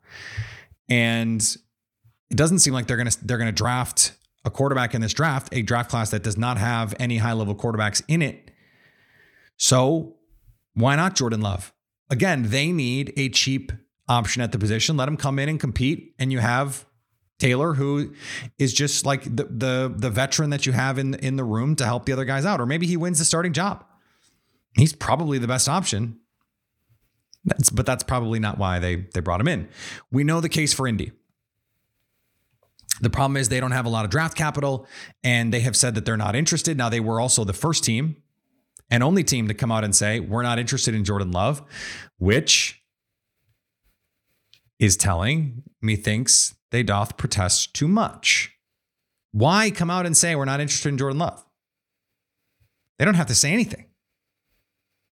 And 0.88 1.40
it 2.30 2.36
doesn't 2.36 2.58
seem 2.58 2.74
like 2.74 2.86
they're 2.86 2.96
going 2.96 3.08
to 3.08 3.26
they're 3.26 3.38
going 3.38 3.48
to 3.48 3.52
draft 3.52 4.12
a 4.44 4.50
quarterback 4.50 4.94
in 4.94 5.00
this 5.00 5.12
draft, 5.12 5.48
a 5.52 5.62
draft 5.62 5.90
class 5.90 6.10
that 6.10 6.22
does 6.22 6.36
not 6.36 6.58
have 6.58 6.94
any 6.98 7.18
high-level 7.18 7.54
quarterbacks 7.54 8.02
in 8.08 8.22
it. 8.22 8.50
So, 9.56 10.16
why 10.74 10.96
not 10.96 11.16
Jordan 11.16 11.40
Love? 11.40 11.72
Again, 12.10 12.44
they 12.50 12.70
need 12.72 13.12
a 13.16 13.28
cheap 13.28 13.72
option 14.08 14.40
at 14.40 14.52
the 14.52 14.58
position. 14.58 14.96
Let 14.96 15.08
him 15.08 15.16
come 15.16 15.38
in 15.38 15.48
and 15.48 15.58
compete 15.58 16.14
and 16.18 16.32
you 16.32 16.38
have 16.38 16.86
Taylor, 17.38 17.74
who 17.74 18.14
is 18.58 18.72
just 18.72 19.06
like 19.06 19.24
the 19.24 19.44
the 19.44 19.94
the 19.94 20.10
veteran 20.10 20.50
that 20.50 20.66
you 20.66 20.72
have 20.72 20.98
in 20.98 21.14
in 21.14 21.36
the 21.36 21.44
room 21.44 21.76
to 21.76 21.84
help 21.84 22.04
the 22.04 22.12
other 22.12 22.24
guys 22.24 22.44
out, 22.44 22.60
or 22.60 22.66
maybe 22.66 22.86
he 22.86 22.96
wins 22.96 23.18
the 23.18 23.24
starting 23.24 23.52
job. 23.52 23.84
He's 24.76 24.92
probably 24.92 25.38
the 25.38 25.48
best 25.48 25.68
option. 25.68 26.18
That's, 27.44 27.70
but 27.70 27.86
that's 27.86 28.02
probably 28.02 28.40
not 28.40 28.58
why 28.58 28.78
they 28.78 28.96
they 28.96 29.20
brought 29.20 29.40
him 29.40 29.48
in. 29.48 29.68
We 30.10 30.24
know 30.24 30.40
the 30.40 30.48
case 30.48 30.74
for 30.74 30.86
Indy. 30.86 31.12
The 33.00 33.10
problem 33.10 33.36
is 33.36 33.48
they 33.48 33.60
don't 33.60 33.70
have 33.70 33.86
a 33.86 33.90
lot 33.90 34.04
of 34.04 34.10
draft 34.10 34.36
capital, 34.36 34.86
and 35.22 35.52
they 35.52 35.60
have 35.60 35.76
said 35.76 35.94
that 35.94 36.04
they're 36.04 36.16
not 36.16 36.34
interested. 36.34 36.76
Now 36.76 36.88
they 36.88 37.00
were 37.00 37.20
also 37.20 37.44
the 37.44 37.52
first 37.52 37.84
team 37.84 38.16
and 38.90 39.02
only 39.02 39.22
team 39.22 39.46
to 39.48 39.54
come 39.54 39.70
out 39.70 39.84
and 39.84 39.94
say 39.94 40.18
we're 40.18 40.42
not 40.42 40.58
interested 40.58 40.94
in 40.94 41.04
Jordan 41.04 41.30
Love, 41.30 41.62
which 42.18 42.82
is 44.78 44.96
telling 44.96 45.62
me 45.80 45.94
thinks 45.96 46.54
they 46.70 46.82
doth 46.82 47.16
protest 47.16 47.74
too 47.74 47.88
much. 47.88 48.52
Why 49.32 49.70
come 49.70 49.90
out 49.90 50.06
and 50.06 50.16
say 50.16 50.34
we're 50.34 50.44
not 50.44 50.60
interested 50.60 50.88
in 50.88 50.98
Jordan 50.98 51.18
Love? 51.18 51.44
They 52.98 53.04
don't 53.04 53.14
have 53.14 53.26
to 53.28 53.34
say 53.34 53.52
anything. 53.52 53.86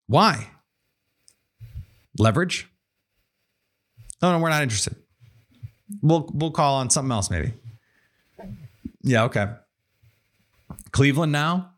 Why? 0.07 0.51
Leverage? 2.19 2.69
No, 4.23 4.33
no, 4.33 4.39
we're 4.39 4.51
not 4.51 4.63
interested. 4.63 4.97
We'll 6.03 6.29
we'll 6.33 6.51
call 6.51 6.77
on 6.77 6.91
something 6.91 7.13
else 7.13 7.31
maybe. 7.31 7.53
Yeah, 9.03 9.25
okay. 9.25 9.49
Cleveland 10.91 11.33
now. 11.33 11.73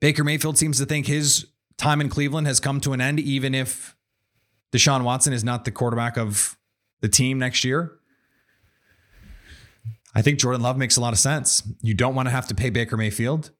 Baker 0.00 0.24
Mayfield 0.24 0.56
seems 0.56 0.78
to 0.78 0.86
think 0.86 1.06
his 1.06 1.46
time 1.76 2.00
in 2.00 2.08
Cleveland 2.08 2.46
has 2.46 2.60
come 2.60 2.80
to 2.82 2.92
an 2.92 3.00
end, 3.00 3.18
even 3.18 3.54
if 3.54 3.96
Deshaun 4.72 5.04
Watson 5.04 5.32
is 5.32 5.44
not 5.44 5.64
the 5.64 5.70
quarterback 5.70 6.16
of 6.16 6.56
the 7.00 7.08
team 7.08 7.38
next 7.38 7.64
year. 7.64 7.92
I 10.14 10.22
think 10.22 10.38
Jordan 10.38 10.62
Love 10.62 10.78
makes 10.78 10.96
a 10.96 11.00
lot 11.00 11.12
of 11.12 11.18
sense. 11.18 11.62
You 11.82 11.92
don't 11.92 12.14
want 12.14 12.26
to 12.26 12.30
have 12.30 12.48
to 12.48 12.54
pay 12.54 12.70
Baker 12.70 12.96
Mayfield. 12.96 13.50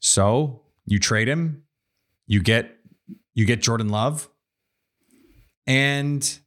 So 0.00 0.62
you 0.84 0.98
trade 0.98 1.28
him, 1.28 1.62
you 2.26 2.42
get 2.42 2.76
you 3.32 3.46
get 3.46 3.62
Jordan 3.62 3.88
Love, 3.88 4.28
and 5.66 6.38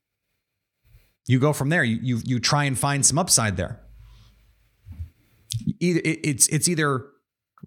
you 1.26 1.39
go 1.39 1.54
from 1.54 1.70
there. 1.70 1.84
You 1.84 2.00
you, 2.02 2.22
you 2.24 2.39
try 2.39 2.65
and 2.65 2.78
find 2.78 3.04
some 3.06 3.17
upside 3.17 3.58
there. 3.58 3.82
It's 5.80 6.48
it's 6.48 6.67
either 6.70 7.06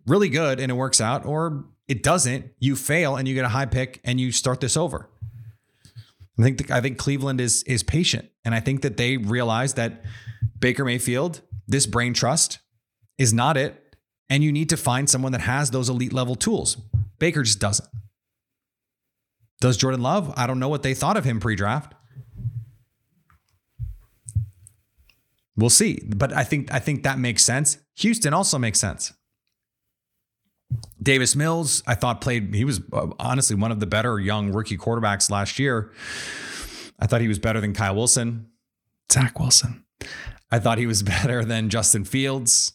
really 0.06 0.28
good 0.28 0.60
and 0.60 0.70
it 0.70 0.74
works 0.74 1.00
out, 1.00 1.26
or 1.26 1.64
it 1.88 2.04
doesn't. 2.04 2.52
You 2.60 2.76
fail 2.76 3.16
and 3.16 3.26
you 3.26 3.34
get 3.34 3.44
a 3.44 3.48
high 3.48 3.66
pick 3.66 4.00
and 4.04 4.20
you 4.20 4.30
start 4.30 4.60
this 4.60 4.76
over. 4.76 5.10
I 6.40 6.42
think 6.42 6.66
the, 6.66 6.74
I 6.74 6.80
think 6.80 6.96
Cleveland 6.96 7.40
is 7.40 7.62
is 7.64 7.82
patient, 7.82 8.30
and 8.44 8.54
I 8.54 8.60
think 8.60 8.80
that 8.82 8.96
they 8.96 9.18
realize 9.18 9.74
that 9.74 10.02
Baker 10.58 10.84
Mayfield, 10.84 11.42
this 11.68 11.86
brain 11.86 12.14
trust, 12.14 12.60
is 13.18 13.32
not 13.32 13.58
it, 13.58 13.96
and 14.30 14.42
you 14.42 14.50
need 14.50 14.70
to 14.70 14.76
find 14.76 15.10
someone 15.10 15.32
that 15.32 15.42
has 15.42 15.70
those 15.70 15.90
elite 15.90 16.14
level 16.14 16.34
tools. 16.34 16.78
Baker 17.18 17.42
just 17.42 17.58
doesn't. 17.58 17.88
Does 19.60 19.76
Jordan 19.76 20.00
Love? 20.00 20.32
I 20.36 20.46
don't 20.46 20.58
know 20.58 20.70
what 20.70 20.82
they 20.82 20.94
thought 20.94 21.18
of 21.18 21.24
him 21.24 21.40
pre-draft. 21.40 21.94
We'll 25.56 25.68
see, 25.68 26.02
but 26.06 26.32
I 26.32 26.44
think 26.44 26.72
I 26.72 26.78
think 26.78 27.02
that 27.02 27.18
makes 27.18 27.44
sense. 27.44 27.76
Houston 27.96 28.32
also 28.32 28.58
makes 28.58 28.78
sense. 28.78 29.12
Davis 31.02 31.34
Mills, 31.34 31.82
I 31.86 31.94
thought 31.94 32.20
played, 32.20 32.54
he 32.54 32.64
was 32.64 32.80
uh, 32.92 33.08
honestly 33.18 33.56
one 33.56 33.72
of 33.72 33.80
the 33.80 33.86
better 33.86 34.18
young 34.18 34.52
rookie 34.52 34.76
quarterbacks 34.76 35.30
last 35.30 35.58
year. 35.58 35.92
I 36.98 37.06
thought 37.06 37.20
he 37.20 37.28
was 37.28 37.38
better 37.38 37.60
than 37.60 37.72
Kyle 37.72 37.94
Wilson, 37.94 38.48
Zach 39.10 39.38
Wilson. 39.38 39.84
I 40.50 40.58
thought 40.58 40.78
he 40.78 40.86
was 40.86 41.02
better 41.02 41.44
than 41.44 41.70
Justin 41.70 42.04
Fields. 42.04 42.72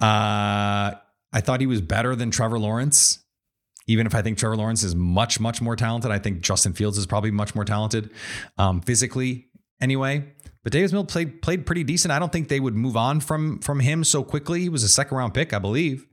Uh, 0.00 0.92
I 1.32 1.40
thought 1.40 1.60
he 1.60 1.66
was 1.66 1.80
better 1.80 2.14
than 2.14 2.30
Trevor 2.30 2.58
Lawrence. 2.58 3.20
Even 3.86 4.06
if 4.06 4.14
I 4.14 4.22
think 4.22 4.36
Trevor 4.36 4.56
Lawrence 4.56 4.82
is 4.82 4.96
much, 4.96 5.38
much 5.38 5.62
more 5.62 5.76
talented, 5.76 6.10
I 6.10 6.18
think 6.18 6.40
Justin 6.40 6.72
Fields 6.72 6.98
is 6.98 7.06
probably 7.06 7.30
much 7.30 7.54
more 7.54 7.64
talented 7.64 8.10
um, 8.58 8.80
physically 8.80 9.46
anyway. 9.80 10.24
But 10.64 10.72
Davis 10.72 10.92
Mills 10.92 11.06
played 11.06 11.40
played 11.40 11.64
pretty 11.64 11.84
decent. 11.84 12.10
I 12.10 12.18
don't 12.18 12.32
think 12.32 12.48
they 12.48 12.58
would 12.58 12.74
move 12.74 12.96
on 12.96 13.20
from 13.20 13.60
from 13.60 13.78
him 13.78 14.02
so 14.02 14.24
quickly. 14.24 14.62
He 14.62 14.68
was 14.68 14.82
a 14.82 14.88
second 14.88 15.16
round 15.16 15.32
pick, 15.32 15.52
I 15.52 15.60
believe. 15.60 16.06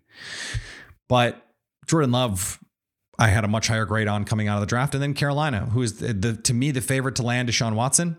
But 1.08 1.46
Jordan 1.88 2.12
Love, 2.12 2.60
I 3.20 3.28
had 3.28 3.44
a 3.44 3.48
much 3.48 3.68
higher 3.68 3.86
grade 3.86 4.08
on 4.08 4.26
coming 4.26 4.48
out 4.48 4.56
of 4.56 4.62
the 4.62 4.68
draft, 4.68 4.94
and 4.94 5.04
then 5.04 5.14
Carolina, 5.14 5.68
who 5.68 5.82
is 5.82 6.00
the, 6.00 6.14
the 6.14 6.36
to 6.36 6.54
me 6.54 6.72
the 6.72 6.82
favorite 6.82 7.16
to 7.16 7.24
land 7.24 7.50
Deshaun 7.50 7.76
Watson. 7.76 8.18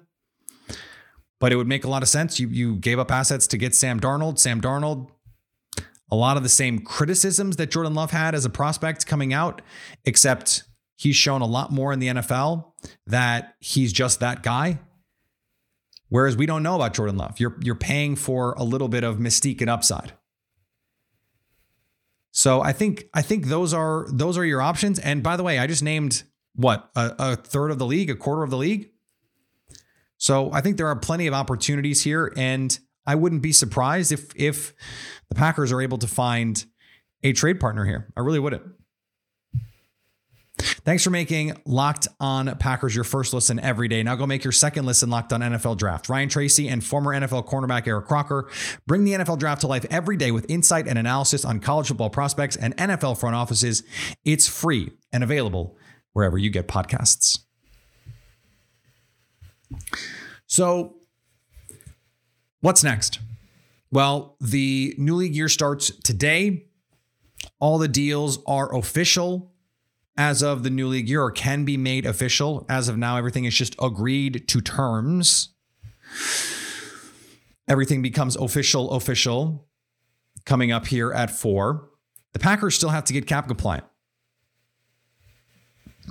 But 1.40 1.52
it 1.52 1.56
would 1.56 1.66
make 1.66 1.84
a 1.84 1.90
lot 1.90 2.02
of 2.02 2.08
sense. 2.08 2.38
You 2.38 2.48
you 2.48 2.76
gave 2.76 2.98
up 2.98 3.10
assets 3.10 3.46
to 3.48 3.58
get 3.58 3.74
Sam 3.74 4.00
Darnold. 4.00 4.38
Sam 4.38 4.60
Darnold, 4.60 5.08
a 6.10 6.16
lot 6.16 6.36
of 6.36 6.42
the 6.42 6.48
same 6.48 6.80
criticisms 6.80 7.56
that 7.56 7.70
Jordan 7.70 7.94
Love 7.94 8.12
had 8.12 8.34
as 8.34 8.44
a 8.44 8.50
prospect 8.50 9.06
coming 9.06 9.32
out, 9.32 9.60
except 10.04 10.64
he's 10.96 11.16
shown 11.16 11.40
a 11.40 11.46
lot 11.46 11.72
more 11.72 11.92
in 11.92 11.98
the 11.98 12.08
NFL 12.08 12.72
that 13.06 13.56
he's 13.60 13.92
just 13.92 14.20
that 14.20 14.42
guy 14.42 14.78
Whereas 16.14 16.36
we 16.36 16.46
don't 16.46 16.62
know 16.62 16.76
about 16.76 16.94
Jordan 16.94 17.16
Love. 17.16 17.40
You're 17.40 17.56
you're 17.60 17.74
paying 17.74 18.14
for 18.14 18.52
a 18.52 18.62
little 18.62 18.86
bit 18.86 19.02
of 19.02 19.16
mystique 19.16 19.60
and 19.60 19.68
upside. 19.68 20.12
So 22.36 22.60
I 22.60 22.72
think 22.72 23.04
I 23.14 23.22
think 23.22 23.46
those 23.46 23.72
are 23.72 24.06
those 24.10 24.36
are 24.36 24.44
your 24.44 24.60
options. 24.60 24.98
And 24.98 25.22
by 25.22 25.36
the 25.36 25.44
way, 25.44 25.60
I 25.60 25.68
just 25.68 25.84
named 25.84 26.24
what 26.56 26.90
a, 26.96 27.14
a 27.18 27.36
third 27.36 27.70
of 27.70 27.78
the 27.78 27.86
league, 27.86 28.10
a 28.10 28.16
quarter 28.16 28.42
of 28.42 28.50
the 28.50 28.56
league. 28.56 28.90
So 30.16 30.52
I 30.52 30.60
think 30.60 30.76
there 30.76 30.88
are 30.88 30.96
plenty 30.96 31.28
of 31.28 31.34
opportunities 31.34 32.02
here, 32.02 32.32
and 32.36 32.76
I 33.06 33.14
wouldn't 33.14 33.40
be 33.40 33.52
surprised 33.52 34.10
if 34.10 34.34
if 34.34 34.74
the 35.28 35.36
Packers 35.36 35.70
are 35.70 35.80
able 35.80 35.98
to 35.98 36.08
find 36.08 36.64
a 37.22 37.32
trade 37.32 37.60
partner 37.60 37.84
here. 37.84 38.12
I 38.16 38.20
really 38.20 38.40
wouldn't. 38.40 38.64
Thanks 40.56 41.02
for 41.02 41.10
making 41.10 41.56
Locked 41.66 42.06
On 42.20 42.56
Packers 42.58 42.94
your 42.94 43.04
first 43.04 43.34
listen 43.34 43.58
every 43.58 43.88
day. 43.88 44.02
Now 44.02 44.14
go 44.14 44.26
make 44.26 44.44
your 44.44 44.52
second 44.52 44.86
listen 44.86 45.10
Locked 45.10 45.32
On 45.32 45.40
NFL 45.40 45.78
Draft. 45.78 46.08
Ryan 46.08 46.28
Tracy 46.28 46.68
and 46.68 46.84
former 46.84 47.12
NFL 47.12 47.48
cornerback 47.48 47.88
Eric 47.88 48.06
Crocker 48.06 48.48
bring 48.86 49.04
the 49.04 49.12
NFL 49.12 49.38
Draft 49.38 49.62
to 49.62 49.66
life 49.66 49.84
every 49.90 50.16
day 50.16 50.30
with 50.30 50.48
insight 50.48 50.86
and 50.86 50.96
analysis 50.96 51.44
on 51.44 51.58
college 51.58 51.88
football 51.88 52.10
prospects 52.10 52.54
and 52.54 52.76
NFL 52.76 53.18
front 53.18 53.34
offices. 53.34 53.82
It's 54.24 54.46
free 54.46 54.92
and 55.12 55.24
available 55.24 55.76
wherever 56.12 56.38
you 56.38 56.50
get 56.50 56.68
podcasts. 56.68 57.40
So, 60.46 60.96
what's 62.60 62.84
next? 62.84 63.18
Well, 63.90 64.36
the 64.40 64.94
new 64.98 65.16
league 65.16 65.34
year 65.34 65.48
starts 65.48 65.90
today. 66.02 66.66
All 67.58 67.78
the 67.78 67.88
deals 67.88 68.38
are 68.46 68.74
official 68.76 69.53
as 70.16 70.42
of 70.42 70.62
the 70.62 70.70
new 70.70 70.86
league 70.86 71.08
year 71.08 71.22
or 71.22 71.30
can 71.30 71.64
be 71.64 71.76
made 71.76 72.06
official. 72.06 72.64
As 72.68 72.88
of 72.88 72.96
now, 72.96 73.16
everything 73.16 73.44
is 73.44 73.54
just 73.54 73.74
agreed 73.80 74.46
to 74.48 74.60
terms. 74.60 75.50
Everything 77.66 78.02
becomes 78.02 78.36
official, 78.36 78.90
official 78.92 79.66
coming 80.44 80.70
up 80.70 80.86
here 80.86 81.12
at 81.12 81.30
four. 81.30 81.88
The 82.32 82.38
Packers 82.38 82.74
still 82.74 82.90
have 82.90 83.04
to 83.04 83.12
get 83.12 83.26
cap 83.26 83.48
compliant. 83.48 83.86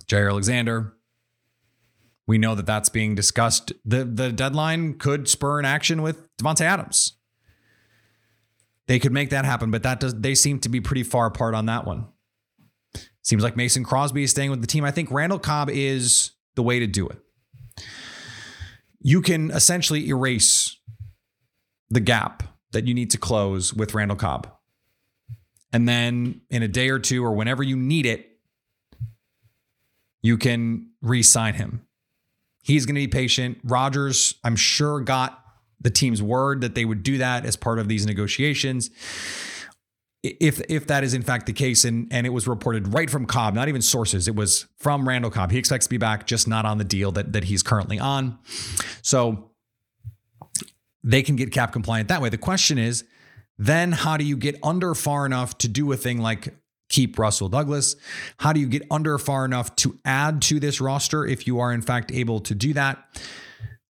Jaire 0.08 0.30
Alexander, 0.30 0.94
we 2.26 2.38
know 2.38 2.56
that 2.56 2.66
that's 2.66 2.90
being 2.90 3.16
discussed. 3.16 3.74
The, 3.86 4.04
the 4.06 4.32
deadline 4.32 4.98
could 4.98 5.28
spur 5.28 5.60
an 5.60 5.66
action 5.66 6.02
with 6.02 6.36
Davante 6.38 6.62
Adams. 6.62 7.18
They 8.88 9.00
could 9.00 9.12
make 9.12 9.30
that 9.30 9.46
happen, 9.46 9.72
but 9.72 9.84
that 9.84 10.00
does 10.00 10.20
they 10.20 10.36
seem 10.36 10.60
to 10.60 10.70
be 10.70 10.82
pretty 10.82 11.04
far 11.04 11.28
apart 11.28 11.56
on 11.56 11.68
that 11.68 11.86
one. 11.86 12.08
Seems 13.22 13.44
like 13.44 13.56
Mason 13.56 13.84
Crosby 13.84 14.24
is 14.24 14.32
staying 14.32 14.50
with 14.50 14.62
the 14.62 14.68
team. 14.68 14.84
I 14.84 14.92
think 14.92 15.10
Randall 15.12 15.40
Cobb 15.40 15.70
is 15.70 16.32
the 16.56 16.64
way 16.64 16.80
to 16.80 16.88
do 16.88 17.08
it. 17.08 17.18
You 19.00 19.22
can 19.22 19.52
essentially 19.52 20.08
erase 20.08 20.78
the 21.90 22.00
gap 22.00 22.44
that 22.72 22.86
you 22.86 22.94
need 22.94 23.12
to 23.12 23.18
close 23.18 23.74
with 23.74 23.94
Randall 23.94 24.18
Cobb. 24.18 24.48
And 25.72 25.88
then 25.88 26.42
in 26.50 26.64
a 26.64 26.68
day 26.68 26.90
or 26.90 27.00
two, 27.00 27.24
or 27.24 27.34
whenever 27.34 27.64
you 27.64 27.76
need 27.76 28.06
it, 28.06 28.30
you 30.22 30.38
can 30.38 30.92
re 31.02 31.24
sign 31.24 31.56
him. 31.56 31.86
He's 32.62 32.86
going 32.86 32.96
to 32.96 33.02
be 33.02 33.08
patient. 33.08 33.58
Rodgers, 33.64 34.36
I'm 34.44 34.56
sure, 34.56 35.02
got 35.02 35.40
the 35.82 35.90
team's 35.90 36.22
word 36.22 36.62
that 36.62 36.76
they 36.76 36.86
would 36.86 37.04
do 37.04 37.18
that 37.18 37.46
as 37.46 37.56
part 37.56 37.80
of 37.80 37.88
these 37.88 38.06
negotiations 38.06 38.90
if 40.24 40.62
if 40.70 40.88
that 40.88 41.04
is 41.04 41.14
in 41.14 41.22
fact 41.22 41.46
the 41.46 41.54
case, 41.54 41.84
and 41.84 42.08
and 42.12 42.26
it 42.26 42.32
was 42.32 42.48
reported 42.48 42.94
right 42.94 43.10
from 43.10 43.26
Cobb, 43.26 43.54
not 43.54 43.68
even 43.68 43.82
sources, 43.82 44.28
it 44.28 44.36
was 44.36 44.68
from 44.78 45.08
Randall 45.08 45.30
Cobb. 45.30 45.52
He 45.52 45.58
expects 45.58 45.86
to 45.86 45.90
be 45.90 45.98
back, 45.98 46.26
just 46.26 46.48
not 46.48 46.66
on 46.66 46.78
the 46.78 46.84
deal 46.84 47.12
that 47.12 47.34
that 47.34 47.46
he's 47.46 47.62
currently 47.62 48.00
on. 48.00 48.40
So 49.02 49.52
they 51.04 51.22
can 51.22 51.36
get 51.36 51.52
cap 51.52 51.74
compliant 51.74 52.08
that 52.08 52.22
way. 52.22 52.30
The 52.30 52.38
question 52.38 52.78
is, 52.78 53.04
then 53.58 53.92
how 53.92 54.16
do 54.16 54.24
you 54.24 54.38
get 54.38 54.58
under 54.64 54.96
far 54.96 55.26
enough 55.26 55.58
to 55.60 55.68
do 55.68 55.92
a 55.92 55.98
thing 55.98 56.20
like 56.20 56.56
keep 56.90 57.20
Rasul 57.20 57.50
Douglas? 57.50 57.98
How 58.38 58.54
do 58.54 58.62
you 58.62 58.68
get 58.68 58.84
under 58.90 59.18
far 59.18 59.44
enough 59.44 59.76
to 59.78 60.00
add 60.06 60.42
to 60.44 60.60
this 60.60 60.80
roster 60.80 61.26
if 61.26 61.48
you 61.48 61.60
are 61.60 61.74
in 61.74 61.82
fact 61.82 62.12
able 62.14 62.40
to 62.42 62.56
do 62.56 62.74
that? 62.74 63.22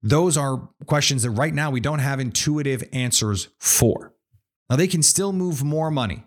Those 0.02 0.38
are 0.38 0.70
questions 0.86 1.24
that 1.24 1.32
right 1.32 1.54
now 1.54 1.70
we 1.70 1.80
don't 1.80 2.00
have 2.00 2.20
intuitive 2.20 2.84
answers 2.94 3.50
for. 3.60 4.13
Now 4.71 4.77
they 4.77 4.88
can 4.88 5.03
still 5.03 5.34
move 5.34 5.65
more 5.65 5.91
money, 5.91 6.23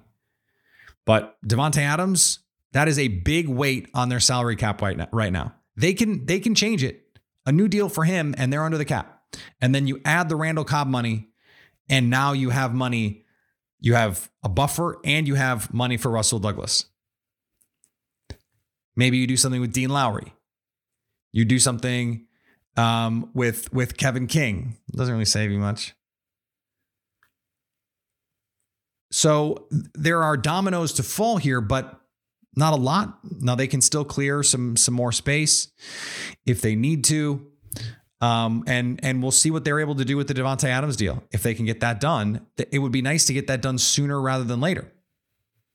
but 1.06 1.38
Davante 1.46 1.78
Adams, 1.78 2.40
that 2.72 2.88
is 2.88 2.98
a 2.98 3.08
big 3.08 3.48
weight 3.48 3.88
on 3.94 4.10
their 4.10 4.20
salary 4.20 4.54
cap 4.54 4.82
right 4.82 5.32
now. 5.32 5.54
They 5.78 5.94
can 5.94 6.26
they 6.26 6.40
can 6.40 6.54
change 6.54 6.84
it. 6.84 7.00
A 7.46 7.52
new 7.52 7.68
deal 7.68 7.88
for 7.88 8.04
him, 8.04 8.34
and 8.36 8.52
they're 8.52 8.62
under 8.62 8.76
the 8.76 8.84
cap. 8.84 9.22
And 9.62 9.74
then 9.74 9.86
you 9.86 9.98
add 10.04 10.28
the 10.28 10.36
Randall 10.36 10.66
Cobb 10.66 10.88
money, 10.88 11.30
and 11.88 12.10
now 12.10 12.32
you 12.32 12.50
have 12.50 12.74
money. 12.74 13.24
You 13.80 13.94
have 13.94 14.30
a 14.42 14.50
buffer, 14.50 14.98
and 15.06 15.26
you 15.26 15.36
have 15.36 15.72
money 15.72 15.96
for 15.96 16.10
Rasul 16.10 16.38
Douglas. 16.38 16.84
Maybe 18.94 19.16
you 19.16 19.26
do 19.26 19.38
something 19.38 19.62
with 19.62 19.72
Dean 19.72 19.88
Lowry. 19.88 20.34
You 21.32 21.46
do 21.46 21.58
something 21.58 22.26
um, 22.76 23.30
with 23.32 23.72
with 23.72 23.96
Kevin 23.96 24.26
King. 24.26 24.76
Doesn't 24.92 25.14
really 25.14 25.24
save 25.24 25.50
you 25.50 25.58
much. 25.58 25.94
So 29.14 29.68
there 29.70 30.24
are 30.24 30.36
dominoes 30.36 30.94
to 30.94 31.04
fall 31.04 31.36
here, 31.36 31.60
but 31.60 32.00
not 32.56 32.72
a 32.72 32.76
lot. 32.76 33.20
Now 33.40 33.54
they 33.54 33.68
can 33.68 33.80
still 33.80 34.04
clear 34.04 34.42
some 34.42 34.76
some 34.76 34.92
more 34.92 35.12
space 35.12 35.68
if 36.46 36.60
they 36.60 36.74
need 36.74 37.04
to. 37.04 37.46
Um, 38.20 38.64
and 38.66 38.98
and 39.04 39.22
we'll 39.22 39.30
see 39.30 39.52
what 39.52 39.64
they're 39.64 39.78
able 39.78 39.94
to 39.94 40.04
do 40.04 40.16
with 40.16 40.26
the 40.26 40.34
Davante 40.34 40.64
Adams 40.64 40.96
deal. 40.96 41.22
If 41.30 41.44
they 41.44 41.54
can 41.54 41.64
get 41.64 41.78
that 41.78 42.00
done, 42.00 42.44
it 42.56 42.80
would 42.80 42.90
be 42.90 43.02
nice 43.02 43.24
to 43.26 43.32
get 43.32 43.46
that 43.46 43.62
done 43.62 43.78
sooner 43.78 44.20
rather 44.20 44.42
than 44.42 44.60
later, 44.60 44.92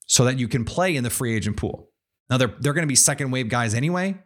so 0.06 0.26
that 0.26 0.38
you 0.38 0.50
can 0.50 0.66
play 0.66 0.98
in 0.98 1.06
the 1.06 1.10
free 1.10 1.34
agent 1.34 1.56
pool. 1.56 1.92
Now 2.30 2.36
they're 2.36 2.54
they're 2.60 2.74
going 2.74 2.88
to 2.88 2.92
be 2.92 2.96
second 2.96 3.32
wave 3.32 3.48
guys 3.48 3.74
anyway. 3.74 4.18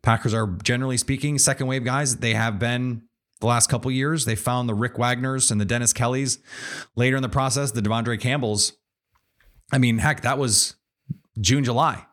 Packers 0.00 0.32
are 0.32 0.46
generally 0.62 0.96
speaking 0.96 1.38
second 1.40 1.66
wave 1.66 1.82
guys. 1.82 2.18
They 2.18 2.34
have 2.34 2.60
been 2.60 3.07
the 3.40 3.46
last 3.46 3.68
couple 3.68 3.90
years. 3.90 4.24
They 4.24 4.36
found 4.36 4.68
the 4.68 4.74
Rick 4.74 4.94
Wagners 4.94 5.50
and 5.50 5.60
the 5.60 5.64
Dennis 5.64 5.92
Kellys. 5.92 6.38
Later 6.96 7.16
in 7.16 7.22
the 7.22 7.28
process, 7.28 7.70
the 7.70 7.80
De'Vondre 7.80 8.20
Campbells. 8.20 8.72
I 9.72 9.78
mean, 9.78 9.98
heck, 9.98 10.22
that 10.22 10.38
was 10.38 10.76
June, 11.40 11.64
July. 11.64 12.06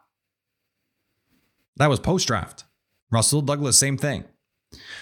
That 1.78 1.90
was 1.90 2.00
post 2.00 2.28
draft. 2.28 2.66
Rasul 3.12 3.42
Douglas, 3.42 3.78
same 3.78 3.98
thing. 3.98 4.26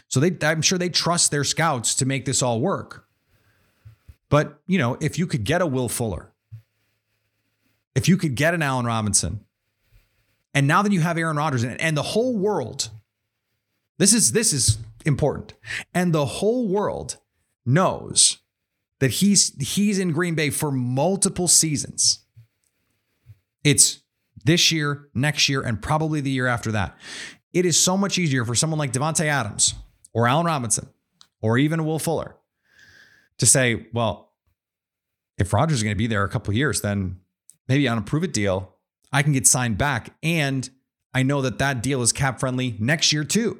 So 0.08 0.20
they, 0.20 0.36
I'm 0.46 0.62
sure 0.62 0.78
they 0.78 0.90
trust 0.90 1.32
their 1.32 1.44
scouts 1.44 1.96
to 1.96 2.06
make 2.06 2.26
this 2.26 2.42
all 2.42 2.60
work. 2.60 3.08
But 4.30 4.62
you 4.68 4.78
know, 4.78 4.98
if 5.00 5.20
you 5.20 5.28
could 5.28 5.44
get 5.44 5.62
a 5.62 5.68
Will 5.68 5.90
Fuller, 5.90 6.32
if 7.96 8.08
you 8.08 8.18
could 8.18 8.36
get 8.36 8.54
an 8.54 8.62
Allen 8.62 8.86
Robinson, 8.86 9.46
and 10.54 10.68
now 10.68 10.82
that 10.82 10.92
you 10.92 11.02
have 11.02 11.18
Aaron 11.18 11.38
Rodgers 11.38 11.64
and, 11.64 11.80
and 11.80 11.96
the 11.96 12.04
whole 12.04 12.36
world, 12.38 12.90
this 13.98 14.14
is 14.14 14.32
this 14.32 14.54
is 14.54 14.78
important. 15.06 15.54
And 15.94 16.14
the 16.14 16.26
whole 16.26 16.68
world 16.68 17.18
knows 17.66 18.40
that 19.00 19.12
he's 19.12 19.54
he's 19.76 20.00
in 20.00 20.12
Green 20.12 20.36
Bay 20.36 20.50
for 20.50 20.72
multiple 20.72 21.48
seasons. 21.48 22.26
It's 23.64 24.02
this 24.44 24.72
year, 24.72 25.10
next 25.14 25.48
year, 25.50 25.62
and 25.62 25.82
probably 25.82 26.22
the 26.22 26.32
year 26.32 26.48
after 26.48 26.72
that. 26.72 26.98
It 27.54 27.66
is 27.66 27.80
so 27.80 27.96
much 27.96 28.18
easier 28.18 28.46
for 28.46 28.56
someone 28.56 28.80
like 28.80 28.92
Davante 28.92 29.26
Adams 29.26 29.76
or 30.14 30.28
Allen 30.28 30.46
Robinson 30.46 30.90
or 31.42 31.58
even 31.58 31.86
Will 31.86 32.00
Fuller 32.00 32.36
to 33.38 33.46
say, 33.46 33.88
well, 33.94 34.34
if 35.38 35.54
Rodgers 35.54 35.78
is 35.78 35.84
going 35.84 35.96
to 35.96 35.98
be 35.98 36.08
there 36.08 36.24
a 36.24 36.30
couple 36.30 36.54
years, 36.54 36.82
then 36.82 37.20
maybe 37.68 37.88
on 37.88 37.98
a 37.98 38.02
prove 38.02 38.24
it 38.24 38.34
deal, 38.34 38.76
I 39.12 39.24
can 39.24 39.34
get 39.34 39.48
signed 39.48 39.78
back. 39.78 40.16
And 40.24 40.70
I 41.14 41.24
know 41.24 41.42
that 41.42 41.60
that 41.60 41.84
deal 41.84 42.02
is 42.02 42.12
cap 42.12 42.40
friendly 42.40 42.76
next 42.80 43.14
year 43.14 43.24
too. 43.24 43.60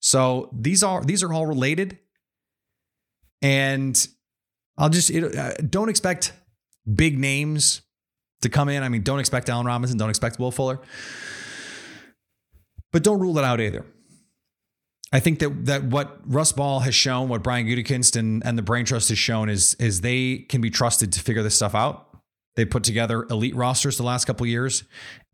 So 0.00 0.48
these 0.52 0.82
are 0.82 1.04
these 1.04 1.22
are 1.22 1.32
all 1.32 1.46
related, 1.46 1.98
and 3.42 4.06
I'll 4.78 4.88
just 4.88 5.10
it, 5.10 5.36
uh, 5.36 5.52
don't 5.56 5.90
expect 5.90 6.32
big 6.92 7.18
names 7.18 7.82
to 8.40 8.48
come 8.48 8.68
in. 8.70 8.82
I 8.82 8.88
mean, 8.88 9.02
don't 9.02 9.20
expect 9.20 9.48
Allen 9.50 9.66
Robinson, 9.66 9.98
don't 9.98 10.10
expect 10.10 10.38
Will 10.38 10.50
Fuller, 10.50 10.80
but 12.92 13.02
don't 13.02 13.20
rule 13.20 13.38
it 13.38 13.44
out 13.44 13.60
either. 13.60 13.84
I 15.12 15.20
think 15.20 15.40
that 15.40 15.66
that 15.66 15.84
what 15.84 16.20
Russ 16.24 16.52
Ball 16.52 16.80
has 16.80 16.94
shown, 16.94 17.28
what 17.28 17.42
Brian 17.42 17.66
Gutekunst 17.66 18.16
and, 18.16 18.44
and 18.46 18.56
the 18.56 18.62
Brain 18.62 18.84
Trust 18.86 19.10
has 19.10 19.18
shown 19.18 19.48
is 19.48 19.74
is 19.74 20.00
they 20.00 20.38
can 20.38 20.60
be 20.60 20.70
trusted 20.70 21.12
to 21.12 21.20
figure 21.20 21.42
this 21.42 21.56
stuff 21.56 21.74
out. 21.74 22.06
They 22.56 22.64
put 22.64 22.84
together 22.84 23.26
elite 23.30 23.54
rosters 23.54 23.96
the 23.96 24.02
last 24.02 24.24
couple 24.24 24.46
years, 24.46 24.84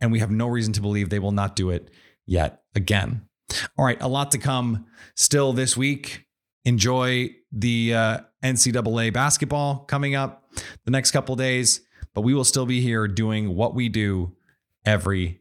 and 0.00 0.11
we 0.11 0.18
have 0.18 0.31
no 0.31 0.48
reason 0.48 0.72
to 0.74 0.81
believe 0.81 1.09
they 1.09 1.18
will 1.18 1.33
not 1.33 1.57
do 1.57 1.70
it 1.70 1.90
yet 2.26 2.62
again. 2.74 3.29
All 3.78 3.85
right, 3.85 4.00
a 4.00 4.09
lot 4.09 4.30
to 4.32 4.38
come 4.38 4.87
still 5.14 5.52
this 5.52 5.76
week. 5.76 6.26
Enjoy 6.64 7.30
the 7.52 7.94
uh, 7.94 8.18
NCAA 8.42 9.12
basketball 9.12 9.85
coming 9.85 10.14
up 10.14 10.50
the 10.85 10.90
next 10.90 11.12
couple 11.12 11.37
days, 11.37 11.80
but 12.14 12.22
we 12.22 12.35
will 12.35 12.44
still 12.44 12.66
be 12.66 12.80
here 12.80 13.06
doing 13.06 13.54
what 13.54 13.74
we 13.74 13.88
do 13.88 14.35
every 14.85 15.40